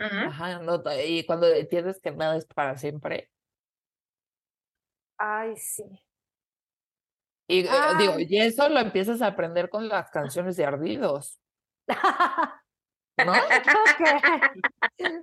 [0.00, 0.26] Ujú.
[0.26, 3.30] Ajá, no, y cuando entiendes que nada es para siempre.
[5.16, 5.84] Ay, sí.
[7.46, 8.26] Y eh, digo, Ay.
[8.28, 11.38] y eso lo empiezas a aprender con las canciones de Ardidos,
[13.24, 13.32] ¿no?
[13.32, 14.02] ok.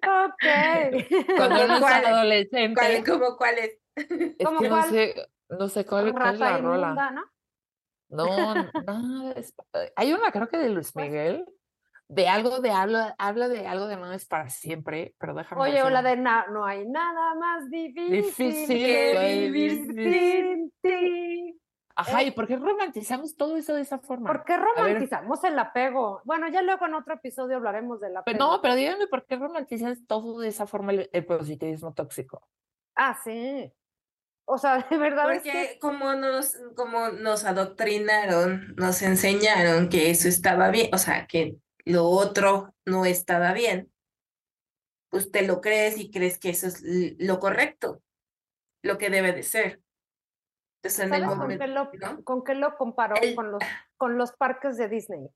[0.04, 1.36] Ok.
[1.38, 2.06] Cuando ¿Cómo uno es cuál?
[2.06, 2.74] adolescente.
[2.74, 3.78] ¿Cuál, cómo cuál es?
[3.95, 4.89] es ¿Cómo que no cuál?
[4.89, 5.16] sé,
[5.50, 7.12] no sé cuál, cuál es la rola.
[7.12, 7.24] ¿no?
[8.10, 9.32] No, nada.
[9.34, 11.45] es- eh, hay una, creo que de Luis Pues Miguel,
[12.08, 15.84] de algo de habla, habla de algo de no es para siempre, pero déjame Oye,
[15.84, 19.20] o la de na- no hay nada más difícil, Difícil que
[19.52, 21.60] vivir sin ti.
[21.95, 22.28] Ajá, eh.
[22.28, 24.32] ¿y por qué romantizamos todo eso de esa forma?
[24.32, 26.22] ¿Por qué romantizamos el apego?
[26.24, 28.38] Bueno, ya luego en otro episodio hablaremos del apego.
[28.38, 32.47] Pero no, pero díganme por qué romantizas todo de esa forma el, el positivismo tóxico.
[32.95, 33.72] Ah, sí.
[34.52, 40.10] O sea, de verdad es que Porque como nos, como nos adoctrinaron, nos enseñaron que
[40.10, 43.91] eso estaba bien, o sea, que lo otro no estaba bien,
[45.10, 46.82] pues te lo crees y crees que eso es
[47.20, 48.02] lo correcto,
[48.82, 49.82] lo que debe de ser.
[50.82, 52.24] Entonces, en el ¿sabes con momento, qué lo, ¿no?
[52.24, 53.16] con qué lo comparó?
[53.22, 53.62] El- Con los,
[53.97, 55.30] con los parques de Disney.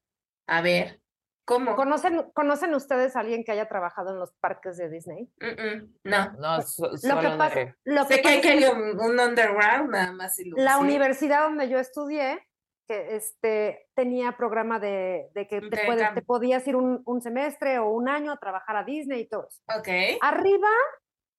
[0.48, 1.03] A ver,
[1.46, 1.76] ¿cómo?
[1.76, 5.30] ¿Conocen, ¿Conocen ustedes a alguien que haya trabajado en los parques de Disney?
[5.40, 6.32] Mm, mm, no.
[6.34, 8.72] No, so- Lo solo que pasa, de- lo que Sé que hay que es que
[8.72, 10.38] un, un underground, nada más.
[10.40, 12.48] y la universidad donde yo estudié,
[12.88, 17.80] que este, tenía programa de, de que te, puedes- te podías ir un, un semestre
[17.80, 19.62] o un año a trabajar a Disney y todo eso.
[19.78, 19.88] Ok.
[20.22, 20.68] Arriba,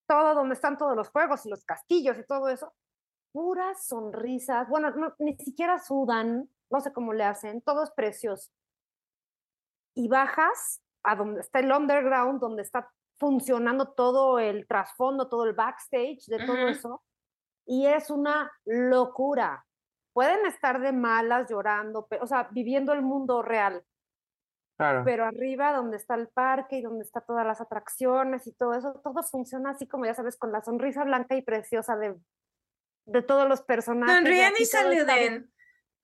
[0.09, 2.73] todo donde están todos los juegos y los castillos y todo eso,
[3.33, 4.69] puras sonrisas.
[4.69, 8.51] Bueno, no, ni siquiera sudan, no sé cómo le hacen, todo es precioso.
[9.95, 15.53] Y bajas a donde está el underground, donde está funcionando todo el trasfondo, todo el
[15.53, 17.03] backstage de todo eso,
[17.67, 19.65] y es una locura.
[20.13, 23.85] Pueden estar de malas, llorando, pe- o sea, viviendo el mundo real,
[24.77, 25.03] Claro.
[25.05, 29.01] pero arriba donde está el parque y donde está todas las atracciones y todo eso,
[29.05, 32.17] todo funciona así como ya sabes, con la sonrisa blanca y preciosa de,
[33.07, 34.17] de todos los personajes.
[34.17, 34.67] Sonrían y bien.
[34.67, 35.53] saluden.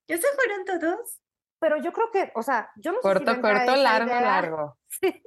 [0.07, 1.21] ¿Ya se fueron todos?
[1.61, 4.79] Pero yo creo que, o sea, yo no sé si Corto, corto, largo, idea largo.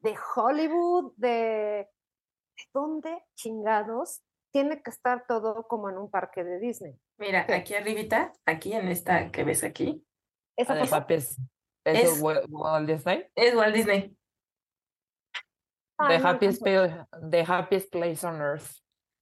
[0.00, 1.28] de Hollywood, de,
[2.56, 4.22] ¿de dónde chingados
[4.52, 6.96] tiene que estar todo como en un parque de Disney.
[7.18, 7.54] Mira, ¿Qué?
[7.54, 10.06] aquí arribita, aquí en esta que ves aquí,
[10.56, 11.38] Esa Ah, es-
[11.84, 13.26] ¿Eso Es- Wa- Walt Disney?
[13.34, 14.16] es Walt Disney.
[15.98, 17.06] The no happiest, alcanzo.
[17.10, 18.70] pla- the happiest place on earth.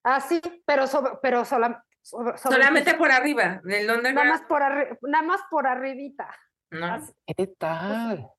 [0.05, 4.43] Ah, sí, pero, sobre, pero sola- sobre- sobre el Solamente por arriba, del nada más
[4.43, 6.35] por arri- nada más por arribita.
[6.71, 6.87] No.
[6.95, 8.31] Así, ¿Qué tal?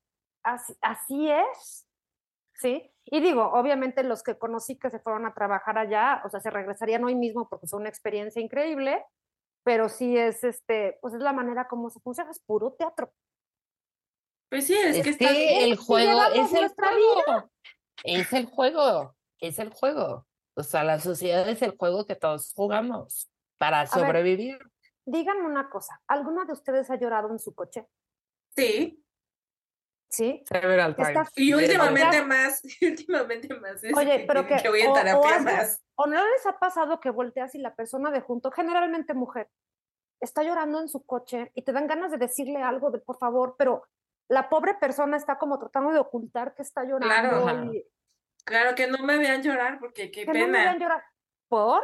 [0.42, 1.86] así, así es,
[2.54, 2.90] ¿sí?
[3.06, 6.50] Y digo, obviamente los que conocí que se fueron a trabajar allá, o sea, se
[6.50, 9.04] regresarían hoy mismo porque fue una experiencia increíble,
[9.62, 13.12] pero sí es, este, pues es la manera como se funciona, es puro teatro.
[14.50, 17.50] Pues sí, es, Es que que, está el juego llevamos es el nuestra juego.
[18.04, 19.16] Es el juego.
[19.40, 20.26] Es el juego.
[20.56, 23.30] O sea, la sociedad es el juego que todos jugamos
[23.70, 23.88] para ver.
[23.88, 24.58] sobrevivir.
[25.06, 27.86] Díganme una cosa, ¿alguna de ustedes ha llorado en su coche?
[28.56, 29.00] Sí.
[30.10, 30.44] ¿Sí?
[30.48, 31.28] Times.
[31.34, 33.82] Y Yes, últimamente más, y últimamente más.
[33.82, 35.82] es Oye, que- pero que, que voy en o- terapia más.
[35.96, 39.48] ¿O no les ha pasado que volteas y la persona de junto, generalmente mujer,
[40.20, 43.56] está llorando en su coche y te dan ganas de decirle algo de por favor,
[43.58, 43.84] pero
[44.28, 47.72] la pobre persona está como tratando de ocultar que está llorando Claro.
[47.74, 47.84] y
[48.44, 50.58] Claro que no me vean llorar porque qué que no me pena.
[50.64, 51.04] vean llorar.
[51.48, 51.82] ¿Por?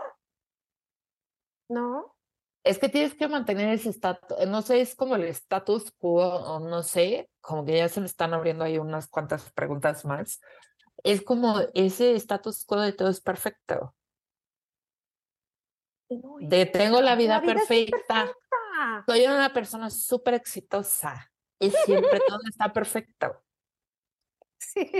[1.70, 2.16] No.
[2.62, 6.60] Es que tienes que mantener ese estatus, no sé, es como el status quo, o
[6.60, 10.40] no sé, como que ya se me están abriendo ahí unas cuantas preguntas más.
[11.02, 13.94] Es como ese status quo de todo es perfecto.
[16.40, 18.30] De tengo la vida, perfecta.
[19.06, 23.42] Soy una persona súper exitosa y siempre todo está perfecto.
[24.62, 24.90] Sí.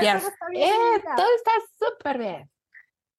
[0.00, 0.16] Ya,
[0.54, 2.51] eh, todo está súper bien.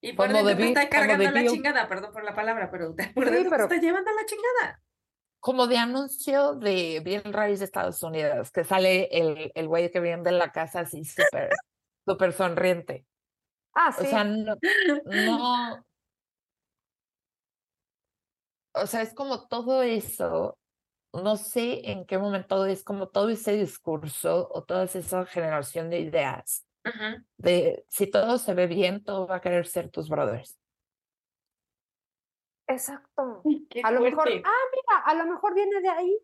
[0.04, 2.93] Y por dentro te debí- está cuando cargando la chingada, perdón por la palabra, pero
[2.93, 4.82] te- por Sí, dentro te pero- está llevando la chingada.
[5.39, 9.99] Como de anuncio de Bien Raíz de Estados Unidos, que sale el, el güey que
[10.01, 11.49] viene de la casa así súper,
[12.08, 13.06] súper sonriente.
[13.74, 14.06] Ah, sí.
[14.06, 14.56] O sea, no,
[15.06, 15.86] no.
[18.76, 20.58] O sea, es como todo eso,
[21.14, 25.99] no sé en qué momento es como todo ese discurso o toda esa generación de
[25.99, 26.66] ideas
[27.38, 30.58] De si todo se ve bien, todo va a querer ser tus brothers.
[32.68, 33.42] Exacto.
[33.70, 36.18] Qué A lo mejor, ah, mira, a lo mejor viene de ahí.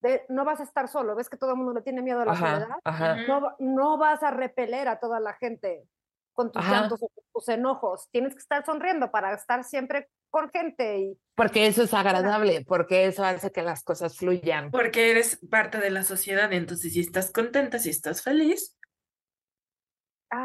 [0.00, 1.14] De, no vas a estar solo.
[1.14, 2.76] ¿Ves que todo el mundo le tiene miedo a la Ajá, soledad?
[2.84, 3.16] ajá.
[3.26, 5.88] No, no vas a repeler a toda la gente
[6.32, 8.08] con tus llantos o con tus enojos.
[8.10, 13.06] Tienes que estar sonriendo para estar siempre con gente y Porque eso es agradable, porque
[13.06, 14.70] eso hace que las cosas fluyan.
[14.70, 18.75] Porque eres parte de la sociedad, entonces si estás contenta, si estás feliz,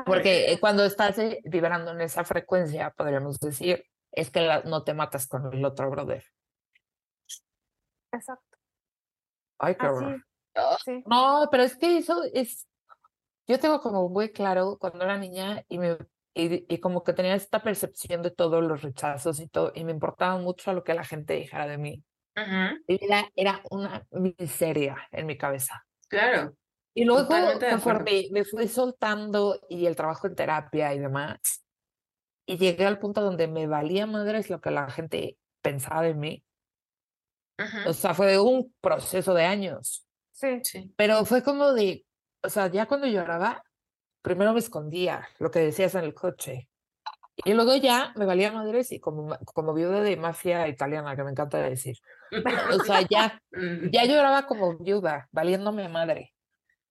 [0.06, 4.84] Porque eh, cuando estás eh, vibrando en esa frecuencia, podríamos decir, es que la- no
[4.84, 6.24] te matas con el otro brother.
[8.12, 8.58] exacto.
[9.60, 10.26] Ay, qué Así, horror.
[10.84, 11.04] sí.
[11.06, 12.68] No, pero es que eso es,
[13.48, 15.98] yo tengo como muy claro cuando era niña y me
[16.34, 19.92] y, y como que tenía esta percepción de todos los rechazos y todo, y me
[19.92, 22.04] importaba mucho lo que la gente dijera de mí.
[22.88, 25.86] Mi vida era una miseria en mi cabeza.
[26.08, 26.56] claro.
[26.94, 31.64] Y luego, Totalmente conforme me fui soltando y el trabajo en terapia y demás,
[32.46, 36.44] y llegué al punto donde me valía madres lo que la gente pensaba de mí.
[37.60, 40.60] Ujú, O sea, fue un proceso de años, Sí.
[40.64, 40.94] Sí.
[40.98, 42.06] pero fue como de,
[42.44, 43.64] o sea, ya cuando lloraba,
[44.22, 46.68] primero me escondía lo que decías en el coche.
[47.46, 51.32] Y luego ya me valía madres y como, como viuda de mafia italiana, que me
[51.32, 51.96] encanta decir.
[52.74, 53.42] O sea, ya,
[53.92, 56.34] ya lloraba como viuda, valiéndome madre.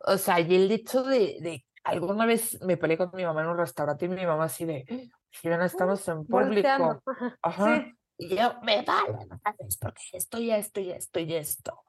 [0.01, 3.49] O sea, y el hecho de, de alguna vez me peleé con mi mamá en
[3.49, 6.69] un restaurante y mi mamá así de, Jimena, estamos en público.
[6.69, 7.39] Ajá.
[7.43, 7.77] Ajá.
[7.85, 7.95] Sí.
[8.19, 11.83] Y yo, me vale madres, porque esto y esto y esto y esto.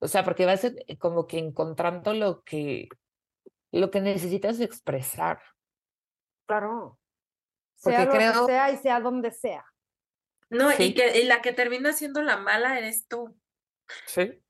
[0.00, 2.88] O sea, porque vas eh, como que encontrando lo que,
[3.72, 5.40] lo que necesitas expresar.
[6.46, 6.98] Claro.
[7.82, 9.64] Porque Sea lo creo- que sea y sea donde sea.
[10.50, 10.84] No, Sí.
[10.84, 13.36] y que y la que termina siendo la mala eres tú.
[14.06, 14.40] Sí.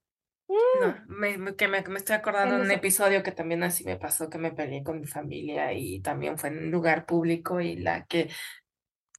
[0.48, 3.96] No, me, me- que me, me estoy acordando de un episodio que también así me
[3.96, 7.76] pasó, que me peleé con mi familia y también fue en un lugar público y
[7.76, 8.30] la que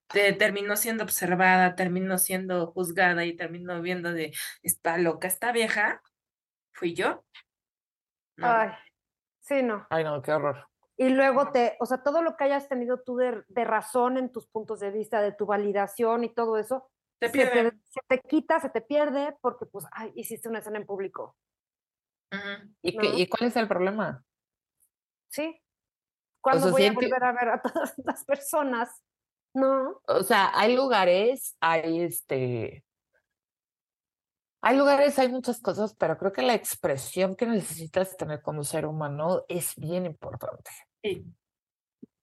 [0.08, 6.02] te- terminó siendo observada, terminó siendo juzgada y terminó viendo de, está loca esta vieja,
[6.74, 7.24] fui yo.
[8.38, 8.70] No, Ay,
[9.42, 9.86] sí, no.
[9.90, 10.66] Ay, no, qué horror.
[10.98, 14.32] Y luego te, o sea, todo lo que hayas tenido tú de, de razón en
[14.32, 16.90] tus puntos de vista, de tu validación y todo eso,
[17.20, 20.78] te se te, se te quita, se te pierde porque, pues, ay, hiciste una escena
[20.78, 21.36] en público.
[22.82, 23.14] ¿Y, qué-.
[23.16, 24.24] ¿Y cuál es el problema?
[25.30, 25.62] ¿Sí?
[26.42, 29.04] ¿Cuándo sea, voy a volver a ver a todas las personas?
[29.54, 30.02] No.
[30.08, 32.86] O sea, hay lugares, hay este.
[34.62, 38.86] Hay lugares, hay muchas cosas, pero creo que la expresión que necesitas tener como ser
[38.86, 40.70] humano es bien importante.
[41.02, 41.26] Sí.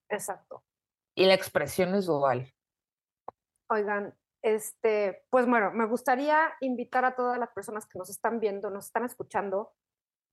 [0.09, 0.63] Exacto.
[1.15, 2.53] Y la expresión es dual.
[3.69, 8.69] Oigan, este, pues bueno, me gustaría invitar a todas las personas que nos están viendo,
[8.69, 9.73] nos están escuchando,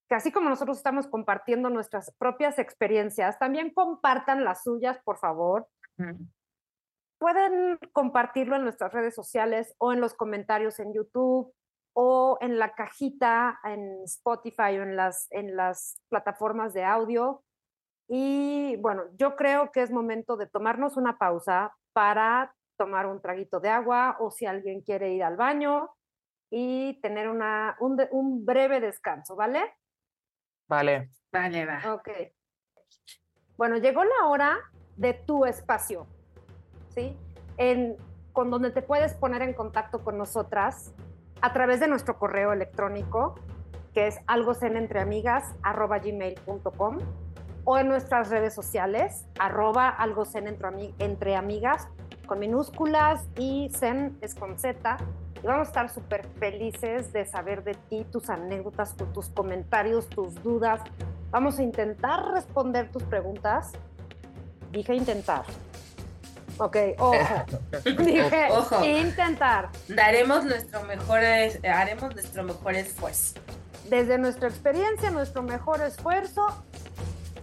[0.08, 5.66] que así como nosotros estamos compartiendo nuestras propias experiencias, también compartan las suyas, por favor.
[7.18, 11.54] Pueden compartirlo en nuestras redes sociales o en los comentarios en YouTube
[11.94, 17.42] o en la cajita en Spotify o en las, en las plataformas de audio.
[18.08, 23.58] Y bueno, yo creo que es momento de tomarnos una pausa para tomar un traguito
[23.60, 25.90] de agua o si alguien quiere ir al baño
[26.50, 29.60] y tener una, un, de- un breve descanso, ¿vale?
[30.68, 31.10] Vale.
[31.32, 31.94] Vale, va.
[31.94, 32.08] Ok.
[33.56, 34.56] Bueno, llegó la hora
[34.96, 36.06] de tu espacio,
[36.90, 37.16] ¿sí?
[37.56, 37.96] En,
[38.32, 40.92] con donde te puedes poner en contacto con nosotras
[41.40, 43.34] a través de nuestro correo electrónico,
[43.92, 46.98] que es algocenentreamigas.gmail.com
[47.66, 50.48] o en nuestras redes sociales, arroba algocen
[52.24, 54.96] con minúsculas y zen es con Z.
[55.42, 60.08] Y vamos a estar súper felices de saber de ti, tus anécdotas, tu- tus comentarios,
[60.08, 60.80] tus dudas.
[61.30, 63.72] Vamos a intentar responder tus preguntas.
[64.72, 65.44] Dije intentar.
[66.58, 67.16] Ok, ojo.
[67.98, 68.84] Dije, Ojo.
[68.84, 69.68] intentar.
[69.88, 73.34] Daremos nuestro mejor, es- haremos nuestro mejor esfuerzo.
[73.90, 76.46] Desde nuestra experiencia, nuestro mejor esfuerzo.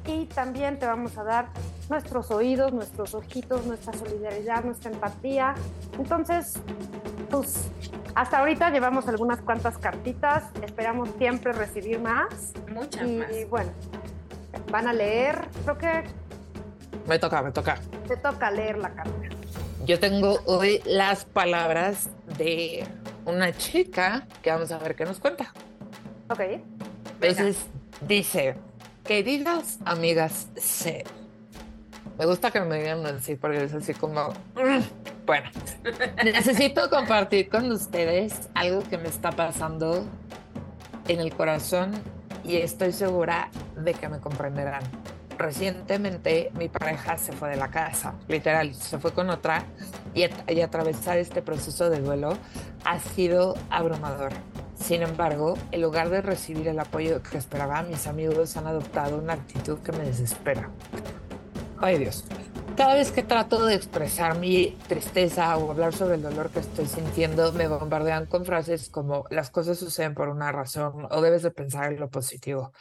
[0.07, 1.47] Y también te vamos a dar
[1.91, 5.53] nuestros oídos, nuestros ojitos, nuestra solidaridad, nuestra empatía.
[5.99, 6.53] Entonces,
[7.29, 7.67] pues
[8.15, 10.45] hasta ahorita llevamos algunas cuantas cartitas.
[10.63, 12.53] Esperamos siempre recibir más.
[12.73, 13.29] Muchas Y más.
[13.49, 13.71] bueno,
[14.71, 15.47] van a leer.
[15.63, 16.03] Creo que
[17.07, 17.77] Me toca, me toca.
[18.07, 19.11] te toca leer la carta.
[19.85, 22.85] Yo tengo hoy las palabras de
[23.25, 25.51] una chica que vamos a ver qué nos cuenta.
[26.29, 26.39] Ok.
[27.19, 27.65] Entonces
[28.07, 28.55] dice,
[29.03, 31.03] queridas amigas C.
[32.21, 35.25] Me gusta que me digan así porque es así como, "Mm".
[35.25, 35.49] bueno,
[36.23, 40.05] necesito compartir con ustedes algo que me está pasando
[41.07, 41.93] en el corazón
[42.43, 44.83] y estoy segura de que me comprenderán.
[45.35, 49.63] Recientemente mi pareja se fue de la casa, literal, se fue con otra
[50.13, 52.37] y, y atravesar este proceso de duelo
[52.85, 54.33] ha sido abrumador.
[54.75, 59.33] Sin embargo, en lugar de recibir el apoyo que esperaba, mis amigos han adoptado una
[59.33, 60.69] actitud que me desespera.
[61.81, 62.23] Ay Dios.
[62.77, 66.85] Cada vez que trato de expresar mi tristeza o hablar sobre el dolor que estoy
[66.85, 71.49] sintiendo, me bombardean con frases como las cosas suceden por una razón o debes de
[71.49, 72.71] pensar en lo positivo.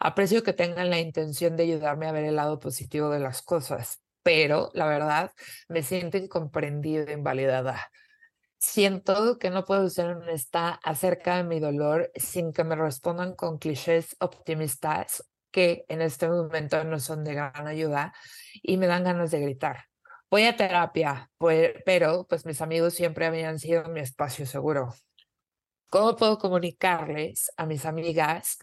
[0.00, 4.00] Aprecio que tengan la intención de ayudarme a ver el lado positivo de las cosas,
[4.24, 5.30] pero la verdad
[5.68, 7.88] me siento incomprendida e invalidada.
[8.58, 13.58] Siento que no puedo ser honesta acerca de mi dolor sin que me respondan con
[13.58, 18.12] clichés optimistas que en este momento no son de gran ayuda
[18.62, 19.84] y me dan ganas de gritar.
[20.30, 21.30] Voy a terapia,
[21.84, 24.94] pero pues mis amigos siempre habían sido mi espacio seguro.
[25.88, 28.58] ¿Cómo puedo comunicarles a mis amigas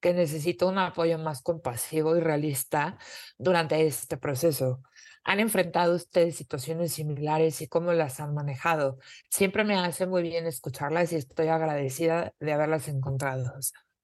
[0.00, 2.96] que necesito un apoyo más compasivo y realista
[3.36, 4.80] durante este proceso?
[5.24, 8.98] ¿Han enfrentado ustedes situaciones similares y cómo las han manejado?
[9.30, 13.52] Siempre me hace muy bien escucharlas y estoy agradecida de haberlas encontrado.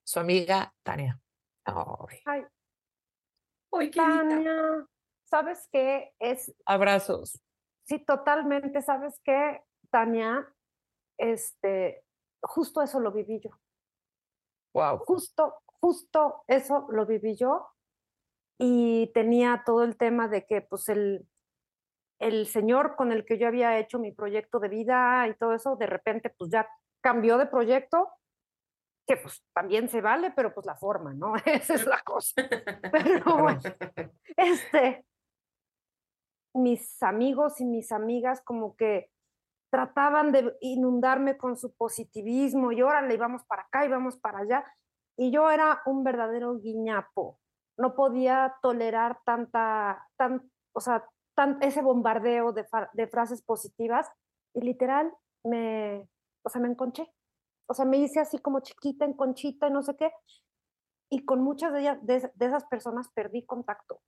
[0.05, 1.19] Su amiga Tania.
[1.65, 2.45] Ay.
[3.95, 4.87] Tania,
[5.31, 6.13] ¿sabes qué?
[6.19, 7.41] Es, abrazos.
[7.85, 10.47] sí, totalmente, ¿sabes qué, Tania?
[11.19, 12.05] Este,
[12.43, 13.51] justo eso lo viví yo.
[14.75, 14.99] Wow.
[14.99, 17.69] Justo, justo eso lo viví yo.
[18.59, 21.27] Y tenía todo el tema de que, pues, el,
[22.19, 25.77] el señor con el que yo había hecho mi proyecto de vida y todo eso,
[25.77, 26.69] de repente, pues ya
[27.01, 28.11] cambió de proyecto,
[29.07, 31.35] que pues también se vale, pero pues la forma, ¿no?
[31.45, 32.43] Esa es la cosa.
[32.93, 33.61] Pero bueno,
[34.37, 35.05] este,
[36.55, 39.11] mis amigos y mis amigas como que
[39.71, 44.65] trataban de inundarme con su positivismo y órale, íbamos para acá, íbamos para allá.
[45.17, 47.39] Y yo era un verdadero guiñapo.
[47.77, 54.11] No podía tolerar tanta, tan, o sea, tan, ese bombardeo de, de frases positivas
[54.55, 55.13] y literal
[55.45, 56.09] me,
[56.43, 57.13] o sea, me enconché.
[57.67, 60.13] O sea, me hice así como chiquita, en conchita y no sé qué.
[61.11, 64.01] Y con muchas de ellas, de esas personas perdí contacto.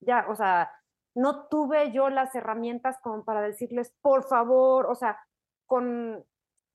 [0.00, 0.70] Ya, o sea,
[1.16, 5.18] no tuve yo las herramientas como para decirles, por favor, o sea,
[5.66, 6.24] con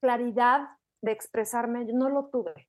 [0.01, 0.67] claridad
[1.01, 2.67] de expresarme, yo no lo tuve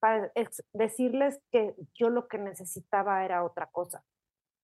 [0.00, 0.32] para
[0.72, 4.02] decirles que yo lo que necesitaba era otra cosa,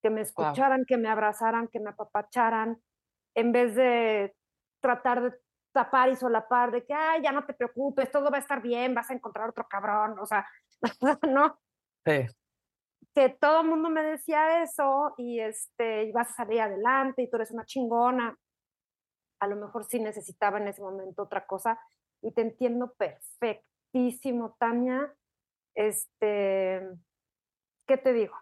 [0.01, 2.81] que me escucharan, que me abrazaran, que me apapacharan,
[3.35, 4.35] en vez de
[4.81, 5.37] tratar de
[5.73, 8.95] tapar y solapar, de que, ay, ya no te preocupes, todo va a estar bien,
[8.95, 10.47] vas a encontrar otro cabrón, o sea,
[11.29, 11.59] no,
[12.07, 12.25] Sí.
[13.17, 17.37] Que todo el mundo me decía eso y este, vas a salir adelante y tú
[17.37, 18.37] eres una chingona.
[19.39, 21.79] A lo mejor sí necesitaba en ese momento otra cosa
[22.21, 25.11] y te entiendo perfectísimo, Tania.
[25.73, 26.87] Este,
[27.87, 28.35] ¿qué te digo?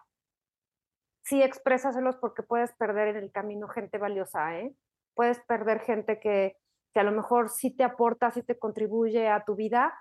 [1.24, 4.76] Sí, exprésaselos porque puedes perder en el camino gente valiosa, ¿eh?
[5.14, 6.58] Puedes perder gente que,
[6.92, 9.98] que a lo mejor sí te aporta, sí te contribuye a tu vida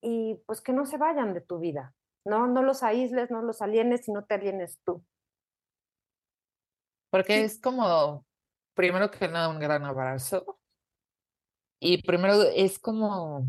[0.00, 1.94] y pues que no se vayan de tu vida.
[2.26, 5.04] No, no los aísles, no los alienes y no te alienes tú.
[7.08, 8.26] Porque es como,
[8.74, 10.58] primero que nada, un gran abrazo.
[11.78, 13.46] Y primero es como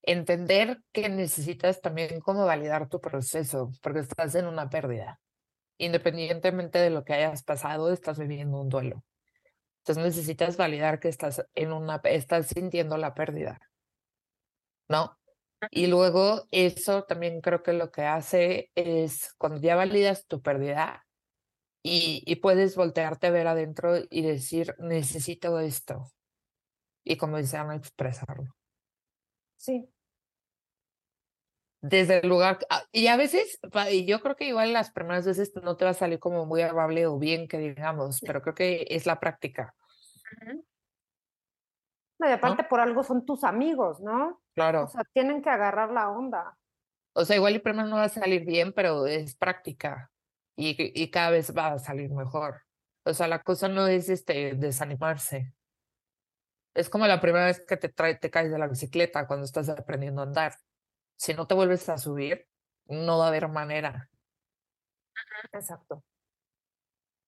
[0.00, 5.20] entender que necesitas también como validar tu proceso, porque estás en una pérdida.
[5.76, 9.04] Independientemente de lo que hayas pasado, estás viviendo un duelo.
[9.80, 13.60] Entonces necesitas validar que estás en una, estás sintiendo la pérdida.
[14.88, 15.19] ¿No?
[15.70, 21.06] Y luego eso también creo que lo que hace es cuando ya validas tu pérdida
[21.82, 26.10] y, y puedes voltearte a ver adentro y decir, necesito esto.
[27.04, 28.54] Y como Ana, expresarlo.
[29.56, 29.88] Sí.
[31.82, 33.58] desde el lugar, ah, y a veces,
[33.90, 36.60] y yo creo que igual las primeras veces no te va a salir como muy
[36.62, 39.74] amable o bien que digamos, pero creo que es la práctica.
[42.20, 44.42] No, y aparte por algo son tus amigos, ¿no?
[44.54, 44.84] Claro.
[44.84, 46.56] O sea, tienen que agarrar la onda.
[47.14, 50.10] O sea, igual el primero no va a salir bien, pero es práctica
[50.54, 52.62] y, y cada vez va a salir mejor.
[53.04, 55.54] O sea, la cosa no es este desanimarse.
[56.74, 59.70] Es como la primera vez que te, trae, te caes de la bicicleta cuando estás
[59.70, 60.52] aprendiendo a andar
[61.20, 62.46] si no te vuelves a subir,
[62.86, 64.08] no va a haber manera.
[65.52, 66.02] Exacto.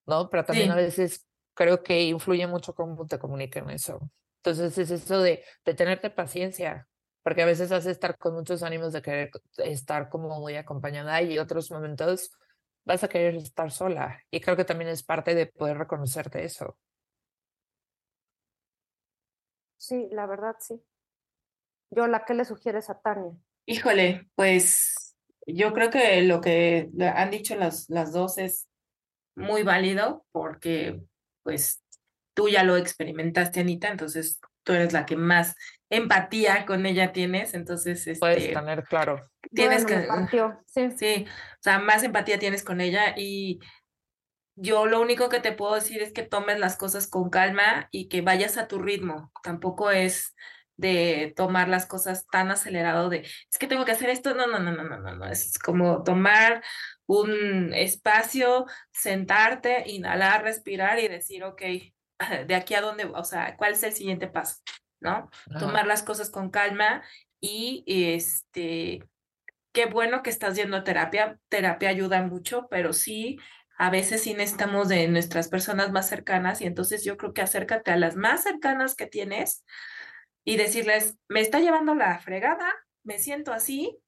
[0.07, 0.31] ¿No?
[0.31, 4.11] Pero también a veces creo que influye mucho cómo te comunican eso.
[4.45, 6.89] Entonces es eso de, de tenerte paciencia,
[7.23, 11.39] porque a veces hace estar con muchos ánimos de querer estar como muy acompañada y
[11.39, 12.33] otros momentos
[12.85, 14.21] vas a querer estar sola.
[14.33, 16.77] Y creo que también es parte de poder reconocerte eso.
[19.77, 20.83] Sí, la verdad sí.
[21.91, 23.33] Yo, ¿la que le sugieres a Tania?
[23.67, 25.17] Híjole, pues
[25.47, 28.69] yo creo que lo que han dicho las, las dos es
[29.37, 31.01] muy válido porque
[31.43, 31.82] pues
[32.35, 35.55] tú ya lo experimentaste, Anita, entonces tú eres la que más
[35.91, 39.21] empatía con ella tienes, entonces puedes este, tener claro.
[39.53, 40.07] Tienes que
[40.67, 40.91] sí.
[40.97, 43.61] sí, o sea, más empatía tienes con ella y
[44.55, 48.09] yo lo único que te puedo decir es que tomes las cosas con calma y
[48.09, 49.33] que vayas a tu ritmo.
[49.43, 50.35] Tampoco es
[50.77, 54.59] de tomar las cosas tan acelerado de, es que tengo que hacer esto, no, no,
[54.59, 56.63] no, no, no, no, no, es como tomar
[57.07, 61.63] un espacio, sentarte, inhalar, respirar y decir, ok,
[62.47, 64.57] de aquí a dónde, o sea, ¿cuál es el siguiente paso?
[65.01, 65.31] ¿No?
[65.59, 67.03] Tomar las cosas con calma
[67.41, 69.03] y este,
[69.73, 73.39] qué bueno que estás yendo a terapia, terapia ayuda mucho, pero sí,
[73.79, 77.91] a veces sí necesitamos de nuestras personas más cercanas y entonces yo creo que acércate
[77.91, 79.65] a las más cercanas que tienes
[80.45, 83.99] y decirles, me está llevando la fregada, me siento así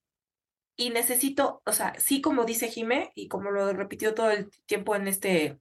[0.76, 4.94] y necesito, o sea, sí como dice Jime y como lo repitió todo el tiempo
[4.96, 5.58] en este,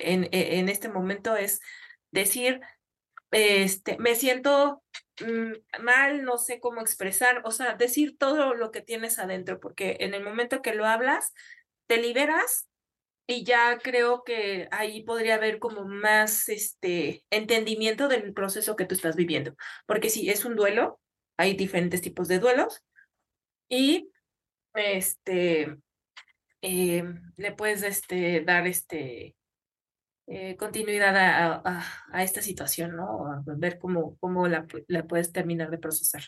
[0.00, 1.60] en, e, en este momento, es
[2.10, 2.60] decir,
[3.30, 4.82] este, me siento
[5.20, 9.98] mm, mal, no sé cómo expresar, o sea, decir todo lo que tienes adentro, porque
[10.00, 11.32] en el momento que lo hablas,
[11.86, 12.68] te liberas
[13.26, 18.94] y ya creo que ahí podría haber como más este entendimiento del proceso que tú
[18.94, 19.54] estás viviendo,
[19.86, 21.00] porque si es un duelo,
[21.36, 22.82] hay diferentes tipos de duelos
[23.68, 24.10] y
[24.74, 25.76] este
[26.62, 27.04] eh,
[27.36, 29.36] le puedes este dar este
[30.30, 33.42] eh, continuidad a, esta situación, ¿no?
[33.44, 36.22] Ver cómo, cómo la, la puedes terminar de procesar.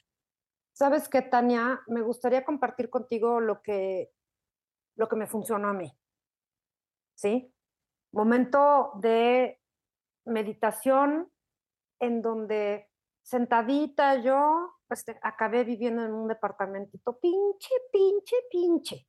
[0.72, 4.10] Sabes qué, Tania, me gustaría compartir contigo lo que,
[4.96, 5.92] lo que me funcionó a mí.
[7.14, 7.54] ¿sí?
[8.12, 9.60] Momento de
[10.26, 11.30] meditación
[12.00, 12.88] en donde
[13.22, 19.06] sentadita yo, pues acabé viviendo en un departamentito pinche, pinche, pinche.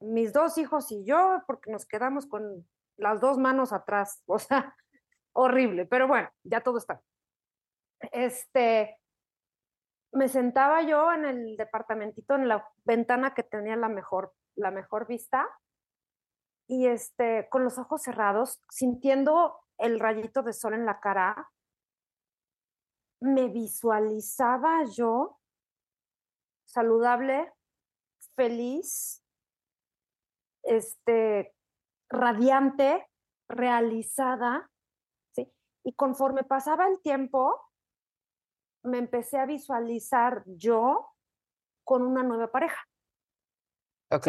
[0.00, 2.66] Mis dos hijos y yo, porque nos quedamos con
[2.98, 4.76] las dos manos atrás, o sea,
[5.32, 7.00] horrible, pero bueno, ya todo está.
[8.12, 8.98] Este,
[10.12, 15.06] me sentaba yo en el departamentito, en la ventana que tenía la mejor, la mejor
[15.06, 15.48] vista,
[16.68, 21.50] y este, con los ojos cerrados, sintiendo el rayito de sol en la cara,
[23.20, 25.38] me visualizaba yo
[26.66, 27.52] saludable,
[28.36, 29.24] feliz,
[30.62, 31.54] este,
[32.10, 33.06] radiante,
[33.48, 34.70] realizada,
[35.34, 35.52] ¿sí?
[35.84, 37.60] Y conforme pasaba el tiempo,
[38.84, 41.14] me empecé a visualizar yo
[41.84, 42.80] con una nueva pareja.
[44.10, 44.28] Ok.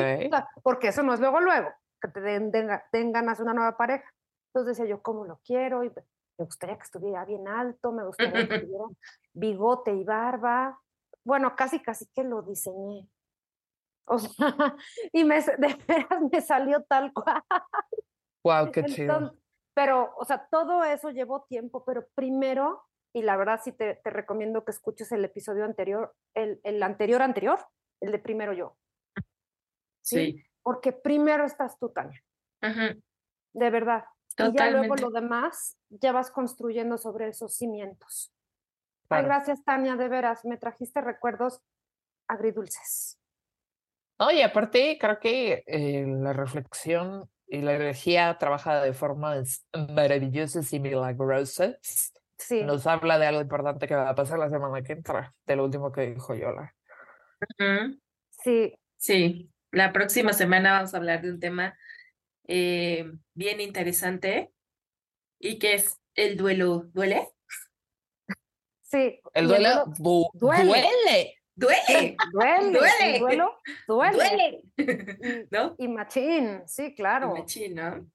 [0.64, 1.70] Porque eso no es luego, luego
[2.00, 4.10] que te den, den, ganas una nueva pareja.
[4.48, 5.84] Entonces decía yo, ¿cómo lo quiero?
[5.84, 8.86] Y me gustaría que estuviera bien alto, me gustaría que tuviera
[9.34, 10.80] bigote y barba.
[11.24, 13.08] Bueno, casi, casi que lo diseñé.
[14.06, 14.28] O sea,
[15.14, 17.44] y me, de veras me salió tal cual.
[18.44, 19.36] Wow, qué chido.
[19.74, 22.84] Pero, o sea, todo eso llevó tiempo, pero primero,
[23.14, 27.22] y la verdad sí te, te recomiendo que escuches el episodio anterior, el, el anterior
[27.22, 27.60] anterior,
[28.02, 28.76] el de primero yo.
[30.02, 32.24] sí porque primero estás tú, Tania.
[32.62, 34.06] De verdad.
[34.38, 38.32] Y ya luego lo demás ya vas construyendo sobre esos cimientos.
[39.10, 41.62] Ay, gracias, Tania, de veras, me trajiste recuerdos
[42.28, 43.19] agridulces.
[44.22, 50.80] Oye, aparte, creo que eh, la reflexión y la energía trabaja de formas maravillosas y
[50.80, 52.12] milagrosas.
[52.38, 52.64] Sí.
[52.64, 55.64] Nos habla de algo importante que va a pasar la semana que entra, de lo
[55.64, 56.76] último que dijo Yola.
[58.44, 58.74] Sí.
[58.98, 59.50] Sí.
[59.72, 61.78] La próxima semana vamos a hablar de un tema
[62.46, 64.52] eh, bien interesante
[65.40, 66.90] y que es el duelo.
[66.94, 67.30] ¿Duele?
[68.82, 69.22] Sí.
[69.34, 70.66] El duelo, duele.
[70.66, 71.39] duele.
[71.60, 72.16] Duele.
[72.32, 73.16] Duele.
[73.16, 73.58] el duelo
[73.88, 74.64] duele.
[74.78, 75.48] Duele.
[75.52, 75.76] ¿No?
[75.78, 77.34] Y machín, sí, claro.
[77.36, 78.06] Machín, ¿no?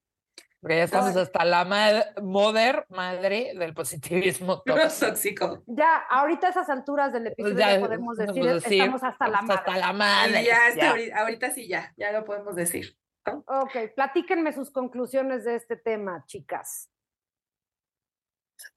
[0.61, 1.21] Porque ya estamos No.
[1.21, 5.07] hasta la ma- mother, madre del positivismo tóxico.
[5.09, 5.63] Tóxico.
[5.67, 9.29] Ya, ahorita a esas alturas del episodio Ya ya podemos decir, podemos decir, estamos hasta
[9.29, 9.59] la madre.
[9.61, 10.45] Hasta la madre.
[10.45, 12.97] ya, ahorita, ahorita sí ya, ya lo podemos decir.
[13.27, 16.91] Ok, platíquenme sus conclusiones de este tema, chicas.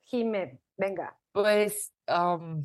[0.03, 1.17] Jime, venga.
[1.31, 2.63] Pues, am,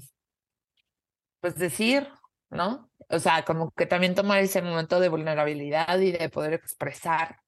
[1.43, 2.09] pues decir,
[2.51, 2.89] ¿no?
[3.09, 7.41] O sea, como que también tomar ese momento de vulnerabilidad y de poder expresar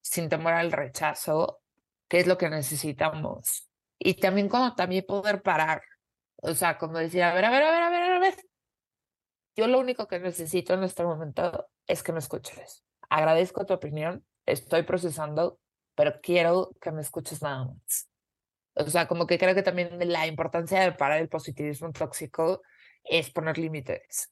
[0.00, 1.60] sin temor al rechazo
[2.08, 3.68] qué es lo que necesitamos.
[3.98, 5.82] Y también como también poder parar.
[6.36, 8.34] O sea, como decir, a ver, a ver, a ver, a ver, a ver.
[9.54, 12.82] Yo lo único que necesito en este momento es que me escuches.
[13.10, 15.60] Agradezco tu opinión, estoy procesando,
[15.94, 18.08] pero quiero que me escuches nada más.
[18.74, 22.62] O sea, como que creo que también la importancia de parar el positivismo tóxico
[23.04, 24.30] es poner límites.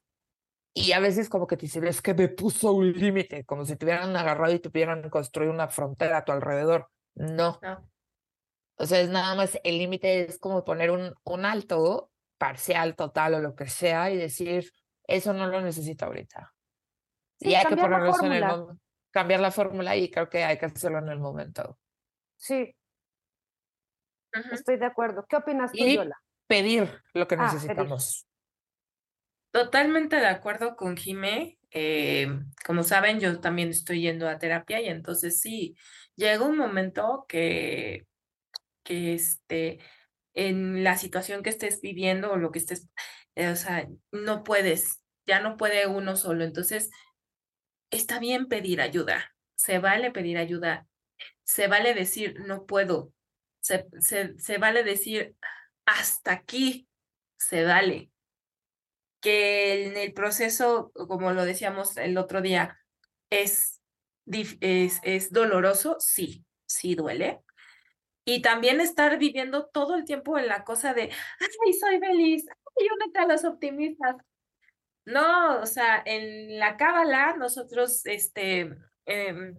[0.75, 3.77] Y a veces como que te dicen, es que me puso un límite, como si
[3.77, 6.89] te hubieran agarrado y te hubieran construido una frontera a tu alrededor.
[7.14, 7.59] No.
[7.62, 7.91] No.
[8.77, 13.35] O sea, es nada más, el límite es como poner un, un alto, parcial, total
[13.35, 14.73] o lo que sea, y decir,
[15.07, 16.55] eso no lo necesito ahorita.
[17.39, 18.77] Sí, y hay que ponerlo en el momento,
[19.11, 21.79] cambiar la fórmula y creo que hay que hacerlo en el momento.
[22.37, 22.75] Sí,
[24.35, 24.55] Ujú.
[24.55, 25.27] estoy de acuerdo.
[25.29, 26.16] ¿Qué opinas tú, Y Yola?
[26.47, 28.27] pedir lo que Ah, necesitamos.
[29.53, 31.59] Totalmente de acuerdo con Jimé.
[31.72, 32.26] Eh,
[32.66, 35.76] como saben, yo también estoy yendo a terapia y entonces sí,
[36.16, 38.07] llega un momento que,
[38.84, 39.80] que este,
[40.34, 42.88] en la situación que estés viviendo o lo que estés,
[43.36, 46.44] eh, o sea, no puedes, ya no puede uno solo.
[46.44, 46.90] Entonces,
[47.90, 50.86] está bien pedir ayuda, se vale pedir ayuda,
[51.44, 53.12] se vale decir no puedo,
[53.61, 55.36] se, se, se vale decir
[55.86, 56.88] hasta aquí,
[57.38, 58.12] se vale
[59.23, 62.79] que en el proceso, como lo decíamos el otro día,
[63.31, 63.81] es,
[64.27, 67.41] es, doloroso, sí, sí duele.
[68.25, 71.03] Y también estar viviendo todo el tiempo en la cosa de,
[71.41, 72.45] ay, soy feliz,
[72.77, 74.16] ay, únete a los optimistas.
[75.05, 78.73] No, o sea, en la cábala nosotros este,
[79.07, 79.57] em,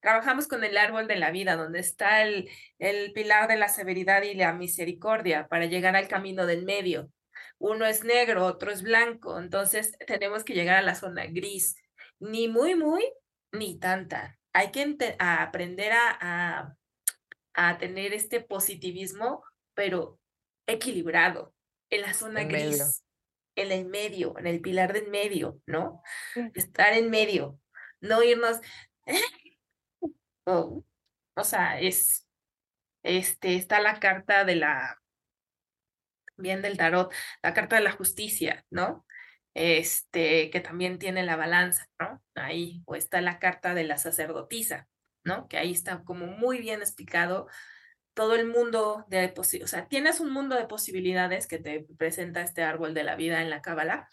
[0.00, 4.22] trabajamos con el árbol de la vida, donde está el, el pilar de la severidad
[4.22, 7.10] y la misericordia para llegar al camino del medio
[7.58, 11.76] uno es negro, otro es blanco, entonces tenemos que llegar a la zona gris,
[12.18, 13.02] ni muy, muy,
[13.52, 14.38] ni tanta.
[14.52, 16.76] Hay que a aprender a, a,
[17.54, 19.42] a tener este positivismo,
[19.74, 20.18] pero
[20.66, 21.54] equilibrado,
[21.90, 22.68] en la zona En medio.
[22.68, 23.04] gris,
[23.56, 26.02] en el medio, en el pilar del medio, ¿no?
[26.34, 26.40] Sí.
[26.54, 27.60] Estar en medio,
[28.00, 28.58] no irnos,
[30.46, 30.84] o,
[31.36, 32.26] o sea, es,
[33.02, 35.00] este, está la carta de la
[36.36, 37.12] bien del tarot,
[37.42, 39.06] la carta de la justicia, ¿no?
[39.54, 42.22] Este, que también tiene la balanza, ¿no?
[42.34, 44.88] Ahí, o está la carta de la sacerdotisa,
[45.24, 45.46] ¿no?
[45.48, 47.48] Que ahí está como muy bien explicado
[48.14, 52.42] todo el mundo de posibilidades, o sea, tienes un mundo de posibilidades que te presenta
[52.42, 54.08] este árbol de la vida en la cábala,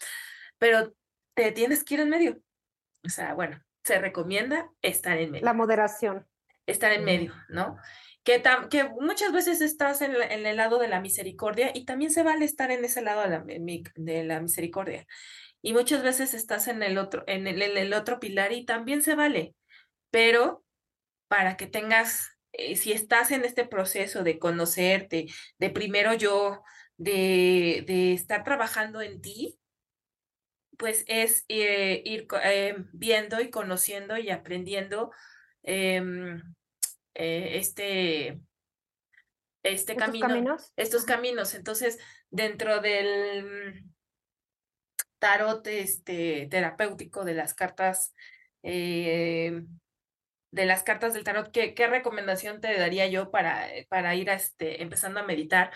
[0.58, 0.92] pero
[1.34, 2.40] te tienes que ir en medio.
[3.04, 6.26] O sea, bueno, se recomienda estar en medio La moderación.
[6.66, 7.76] estar en medio, ¿no?
[8.24, 8.40] Que,
[9.00, 12.84] muchas veces estás en, el lado de la misericordia y también se vale estar en
[12.84, 15.06] ese lado de la, misericordia.
[15.60, 19.54] Y muchas veces estás en el otro, en el, otro pilar y también se vale.
[20.10, 20.64] Pero
[21.28, 25.26] para que tengas, eh, si estás en este proceso de conocerte,
[25.58, 26.62] de primero yo,
[26.96, 29.58] de, de estar trabajando en ti,
[30.82, 35.12] pues es eh, ir eh, viendo y conociendo y aprendiendo
[35.62, 36.42] em,
[37.14, 38.40] eh, este,
[39.62, 40.72] este ¿Estos camino, caminos?
[40.76, 41.54] estos caminos.
[41.54, 41.98] Entonces,
[42.30, 43.84] dentro del
[45.18, 48.14] tarot este, terapéutico de las cartas,
[48.62, 49.62] eh,
[50.50, 54.34] de las cartas del tarot, ¿qué, qué recomendación te daría yo para, para ir a
[54.34, 55.70] este, empezando a meditar?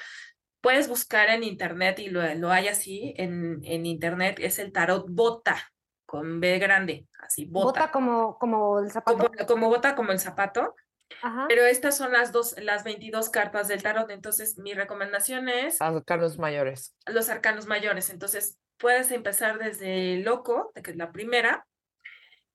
[0.61, 5.07] Puedes buscar en internet y lo, lo hay así en, en internet, es el tarot
[5.09, 5.73] bota,
[6.07, 7.93] con B grande, así, Bota bota.
[7.93, 9.31] como, como el zapato.
[9.31, 10.75] Como, como bota como el zapato,
[11.23, 11.47] Ajá.
[11.49, 14.11] pero estas son las dos, las 22 cartas del tarot.
[14.11, 16.95] Entonces, mi recomendación es Arcanos mayores.
[17.07, 18.11] los arcanos mayores.
[18.11, 21.67] Entonces, puedes empezar desde loco, que es la primera,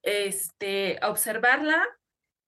[0.03, 1.87] este, observarla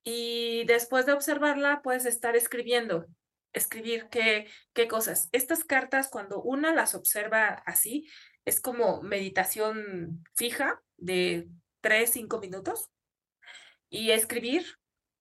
[0.03, 3.05] y después de observarla, puedes estar escribiendo,
[3.53, 5.30] escribir qué, qué cosas.
[5.31, 8.09] Estas cartas, cuando una las observa así,
[8.45, 11.47] es como meditación fija de
[11.81, 12.89] tres, cinco minutos
[13.89, 14.65] y escribir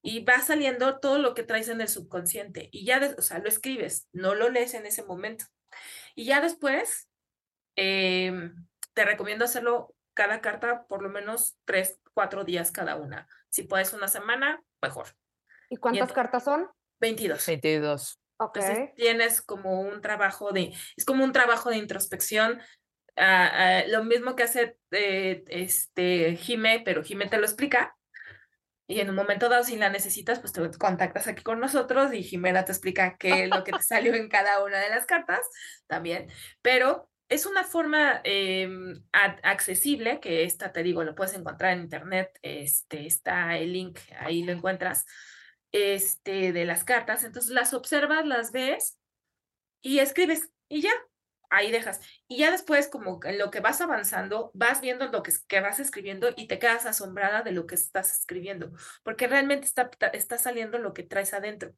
[0.03, 3.49] y va saliendo todo lo que traes en el subconsciente y ya, o sea, lo
[3.49, 5.47] escribes, no lo lees en ese momento.
[6.15, 7.09] Y ya después,
[7.77, 13.29] em, te recomiendo hacerlo cada carta por lo menos tres, cuatro días cada una.
[13.49, 15.09] Si puedes una semana, mejor.
[15.71, 16.69] ¿Y cuántas cartas son?
[17.01, 17.47] 22.
[17.47, 18.19] 22.
[18.39, 18.57] Ok.
[18.57, 22.61] Entonces tienes como un trabajo de, es como un trabajo de introspección.
[23.17, 27.97] ah, ah, lo mismo que hace eh, este Jime, pero Jime te lo explica.
[28.93, 32.23] Y en un momento dado, si la necesitas, pues te contactas aquí con nosotros y
[32.23, 35.41] Jimena te explica qué es lo que te salió en cada una de las cartas
[35.87, 36.29] también.
[36.61, 42.39] Pero es una forma em, accesible, que esta, te digo, lo puedes encontrar en internet,
[42.43, 45.07] este, está el link, ahí lo encuentras,
[45.73, 47.25] este, de las cartas.
[47.25, 48.99] Entonces las observas, las ves
[49.81, 50.93] y escribes y ya,
[51.53, 52.01] ahí dejas.
[52.27, 55.79] Y ya después, como en lo que vas avanzando, vas viendo lo que, que vas
[55.79, 58.73] escribiendo y te quedas asombrada de lo que estás escribiendo,
[59.05, 61.75] porque realmente está, está saliendo lo que traes adentro.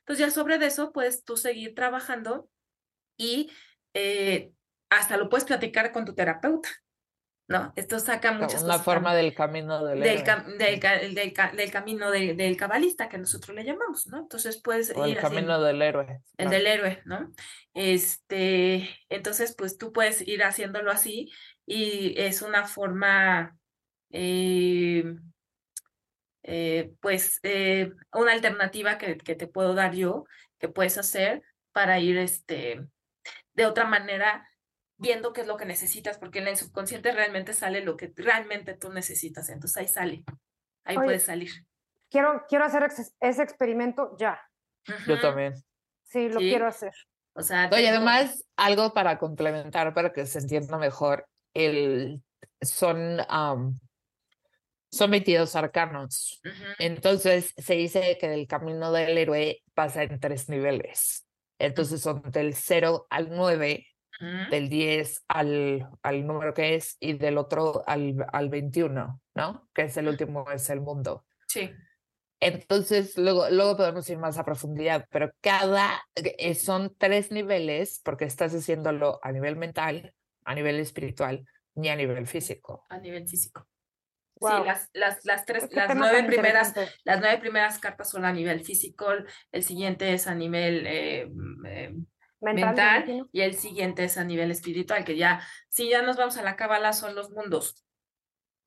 [0.00, 2.48] Entonces ya sobre eso puedes tú seguir trabajando
[3.16, 3.50] y
[3.92, 4.52] eh,
[4.88, 6.68] hasta lo puedes platicar con tu terapeuta,
[7.48, 7.72] ¿no?
[7.76, 11.32] Esto saca muchas Una cosas forma del camino del, del, cam- del, ca- el del,
[11.32, 14.18] ca- del camino del, del cabalista que nosotros le llamamos, ¿no?
[14.18, 16.20] Entonces puedes O el ir camino haciendo del héroe.
[16.36, 17.32] el del héroe, ¿no?
[17.72, 21.32] Este, entonces, pues tú puedes ir haciéndolo así
[21.64, 23.56] y es una forma,
[24.10, 25.04] eh,
[26.42, 30.24] eh, pues, eh, una alternativa que, que te puedo dar yo,
[30.58, 31.42] que puedes hacer
[31.72, 32.86] para ir, este,
[33.54, 34.48] de otra manera
[34.98, 38.74] viendo qué es lo que necesitas, porque en el subconsciente realmente sale lo que realmente
[38.74, 40.24] tú necesitas, entonces ahí sale,
[40.84, 41.50] ahí Oye, puedes salir.
[42.10, 44.40] Quiero, quiero hacer ex- ese experimento ya.
[45.06, 45.54] Yo también.
[46.02, 46.48] Sí, lo Sí.
[46.48, 46.92] quiero hacer.
[47.34, 52.22] O sea, Oye, tengo- además, algo para complementar, para que se entienda mejor, el,
[52.60, 53.78] son, am,
[54.90, 56.40] son 22 arcanos.
[56.78, 61.26] Entonces, se dice que el camino del héroe pasa en tres niveles.
[61.58, 63.86] Entonces, son del 0 al 9,
[64.18, 69.68] del 10 al, al número que es, y del otro al, al 21, ¿no?
[69.72, 71.24] Que es el último, es el mundo.
[71.46, 71.70] Sí.
[72.40, 78.26] Entonces, luego, luego podemos ir más a profundidad, pero cada, eh, son tres niveles, porque
[78.26, 80.14] estás haciéndolo a nivel mental,
[80.44, 82.86] a nivel espiritual y a nivel físico.
[82.88, 83.66] a nivel físico.
[84.36, 84.62] Guau.
[84.62, 86.72] Sí, las, las, las tres, las nueve primeras,
[87.02, 89.06] las nueve primeras cartas son a nivel físico,
[89.50, 91.94] el siguiente es a nivel eh, mm, eh,
[92.40, 92.64] Mental,
[93.06, 96.36] me mental y el siguiente es a nivel espiritual, que ya, si ya nos vamos
[96.36, 97.84] a la cábala, son los mundos.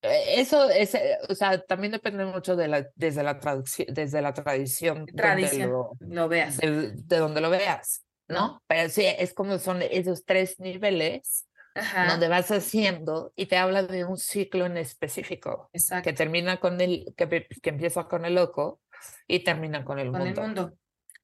[0.02, 4.22] Eh, Eso es, eh, o sea, también depende mucho de la, desde la traducción, desde
[4.22, 6.58] la tradición, Tradición, lo- lo veas.
[6.58, 8.62] de, de donde lo veas, ¿no?
[8.68, 13.84] Pero sí, es como son esos tres niveles Ajá, donde vas haciendo y te habla
[13.84, 15.70] de un ciclo en específico.
[15.72, 16.10] exacto.
[16.10, 18.82] que termina con el, que, que empieza con el loco
[19.28, 20.74] y termina con el Con el mundo.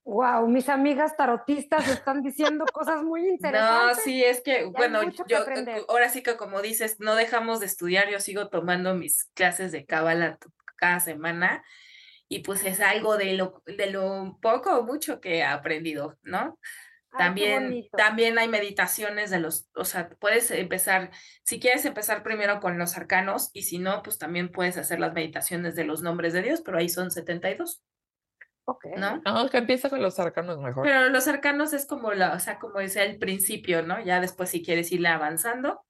[0.07, 4.03] Wow, mis amigas tarotistas están diciendo cosas muy No, interesantes.
[4.03, 5.83] sí, es que, bueno, que yo, aprender.
[5.89, 9.85] ahora sí que como dices, no dejamos de estudiar, yo sigo tomando mis clases de
[9.85, 10.37] cábala
[10.77, 11.61] cada semana
[12.29, 16.57] y pues es algo de lo, de lo poco o mucho que he aprendido, ¿no?
[17.11, 21.11] Ay, También, también hay meditaciones de los, o sea, puedes empezar,
[21.43, 25.13] si quieres empezar primero con los arcanos y si no, pues también puedes hacer las
[25.13, 27.83] meditaciones de los nombres de Dios, pero ahí son 72,
[28.69, 28.85] Ok.
[28.97, 29.21] ¿no?
[29.25, 30.83] No, que empieza con los arcanos mejor.
[30.83, 33.99] Pero los arcanos es como la, o sea, como decía el principio, ¿no?
[34.03, 35.81] Ya después si quieres irle avanzando,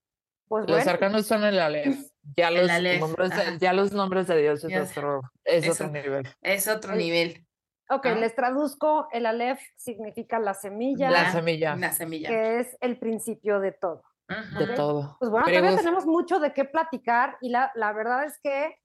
[0.47, 1.97] Pues los bueno, arcanos son el Aleph.
[2.37, 5.63] Ya El los, Aleph, nombres de, ya los nombres de Dios es Ya otro, es
[5.65, 5.85] Eso.
[5.85, 6.27] otro nivel.
[6.41, 7.45] es otro El- nivel.
[7.89, 8.15] ok, ¿no?
[8.15, 9.07] les traduzco.
[9.11, 11.75] El Aleph significa la semilla, La semilla.
[11.75, 12.29] La semilla.
[12.29, 14.03] que es el principio de todo.
[14.29, 14.59] Ujú.
[14.59, 14.75] De Ok.
[14.75, 15.15] todo.
[15.19, 18.37] Pues bueno, Pero todavía vos- tenemos mucho de qué platicar y la, la verdad es
[18.43, 18.75] que,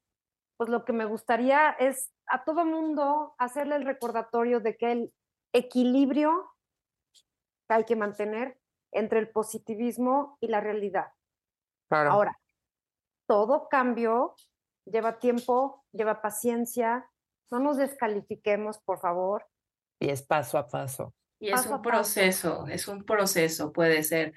[0.63, 5.15] pues lo que me gustaría es a todo mundo hacerle el recordatorio de que el
[5.53, 6.53] equilibrio
[7.69, 8.61] que hay que mantener
[8.93, 11.09] entre el positivismo y la realidad.
[11.89, 12.13] Claro.
[12.13, 12.39] Ahora,
[13.27, 14.37] todo cambio
[14.85, 17.11] lleva tiempo, lleva paciencia.
[17.51, 19.45] No nos descalifiquemos, por favor.
[19.99, 21.13] y es paso a paso.
[21.41, 21.83] Y es paso un paso.
[21.83, 24.33] proceso, es un proceso, puede ser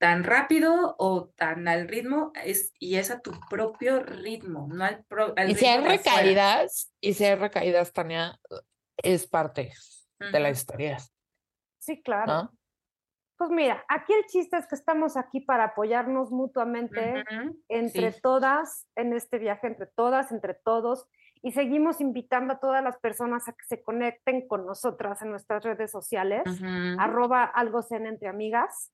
[0.00, 5.04] tan rápido o tan al ritmo, es, y es a tu propio ritmo, no al,
[5.04, 8.38] pro- al Y si hay ritmo recaídas, y si hay recaídas, Tania,
[8.96, 9.72] es parte
[10.18, 10.98] de la historia,
[11.78, 12.26] Sí, claro.
[12.32, 12.52] ¿no?
[13.36, 17.22] Pues mira, aquí el chiste es que estamos aquí para apoyarnos mutuamente
[17.68, 18.20] entre sí.
[18.22, 21.06] todas en este viaje, entre todas, entre todos.
[21.42, 25.62] Y seguimos invitando a todas las personas a que se conecten con nosotras en nuestras
[25.64, 26.42] redes sociales,
[26.98, 28.92] arroba algo zen entre amigas,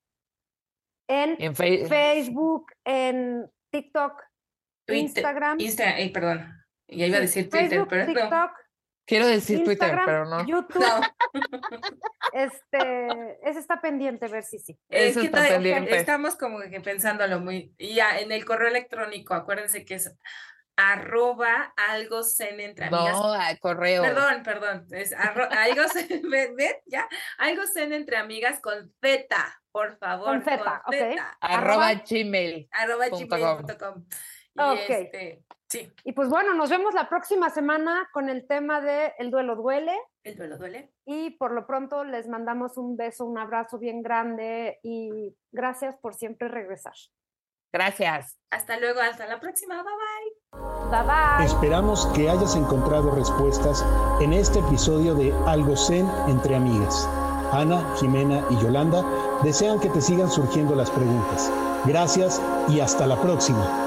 [1.08, 4.22] en En Fe- Facebook, en TikTok,
[4.86, 5.58] Twitter- Instagram.
[5.58, 6.52] Insta- eh, perdón,
[6.88, 8.50] ya iba a decir Twitter, Facebook, pero no.
[9.08, 10.44] Quiero decir Twitter, pero no.
[10.44, 11.00] YouTube, No,
[12.32, 14.78] este, ese está pendiente, ver si sí.
[14.88, 15.96] es Eso que está no- pendiente.
[15.96, 17.72] estamos como que pensándolo muy.
[17.78, 20.12] Y ya, en el correo electrónico, acuérdense que es
[20.76, 23.12] arroba algo zen entre amigas.
[23.12, 24.02] No, al correo.
[24.02, 24.86] Perdón, perdón.
[24.90, 26.54] Es arro- algo zen, ¿ven?
[26.56, 26.74] ¿ven?
[26.86, 27.08] Ya.
[27.38, 29.26] Algo zen entre amigas con Z,
[29.72, 30.26] por favor.
[30.26, 30.92] Con Z, ok.
[30.94, 32.68] Z, Arroba arroba- gmail.
[32.72, 34.04] arroba punto gmail.com.
[34.54, 34.78] Y Ok.
[34.88, 39.30] este, sí, Y pues bueno, nos vemos la próxima semana con el tema de el
[39.30, 39.94] duelo duele.
[40.24, 40.92] el duelo duele.
[41.04, 46.14] Y por lo pronto les mandamos un beso, un abrazo bien grande y gracias por
[46.14, 46.94] siempre regresar.
[47.76, 48.38] Gracias.
[48.50, 49.82] Hasta luego, hasta la próxima.
[49.82, 50.90] Bye bye.
[50.90, 51.44] Bye bye.
[51.44, 53.84] Esperamos que hayas encontrado respuestas
[54.18, 57.06] en este episodio de Algo Zen entre amigas.
[57.52, 59.04] Ana, Jimena y Yolanda
[59.42, 61.52] desean que te sigan surgiendo las preguntas.
[61.84, 63.85] Gracias y hasta la próxima.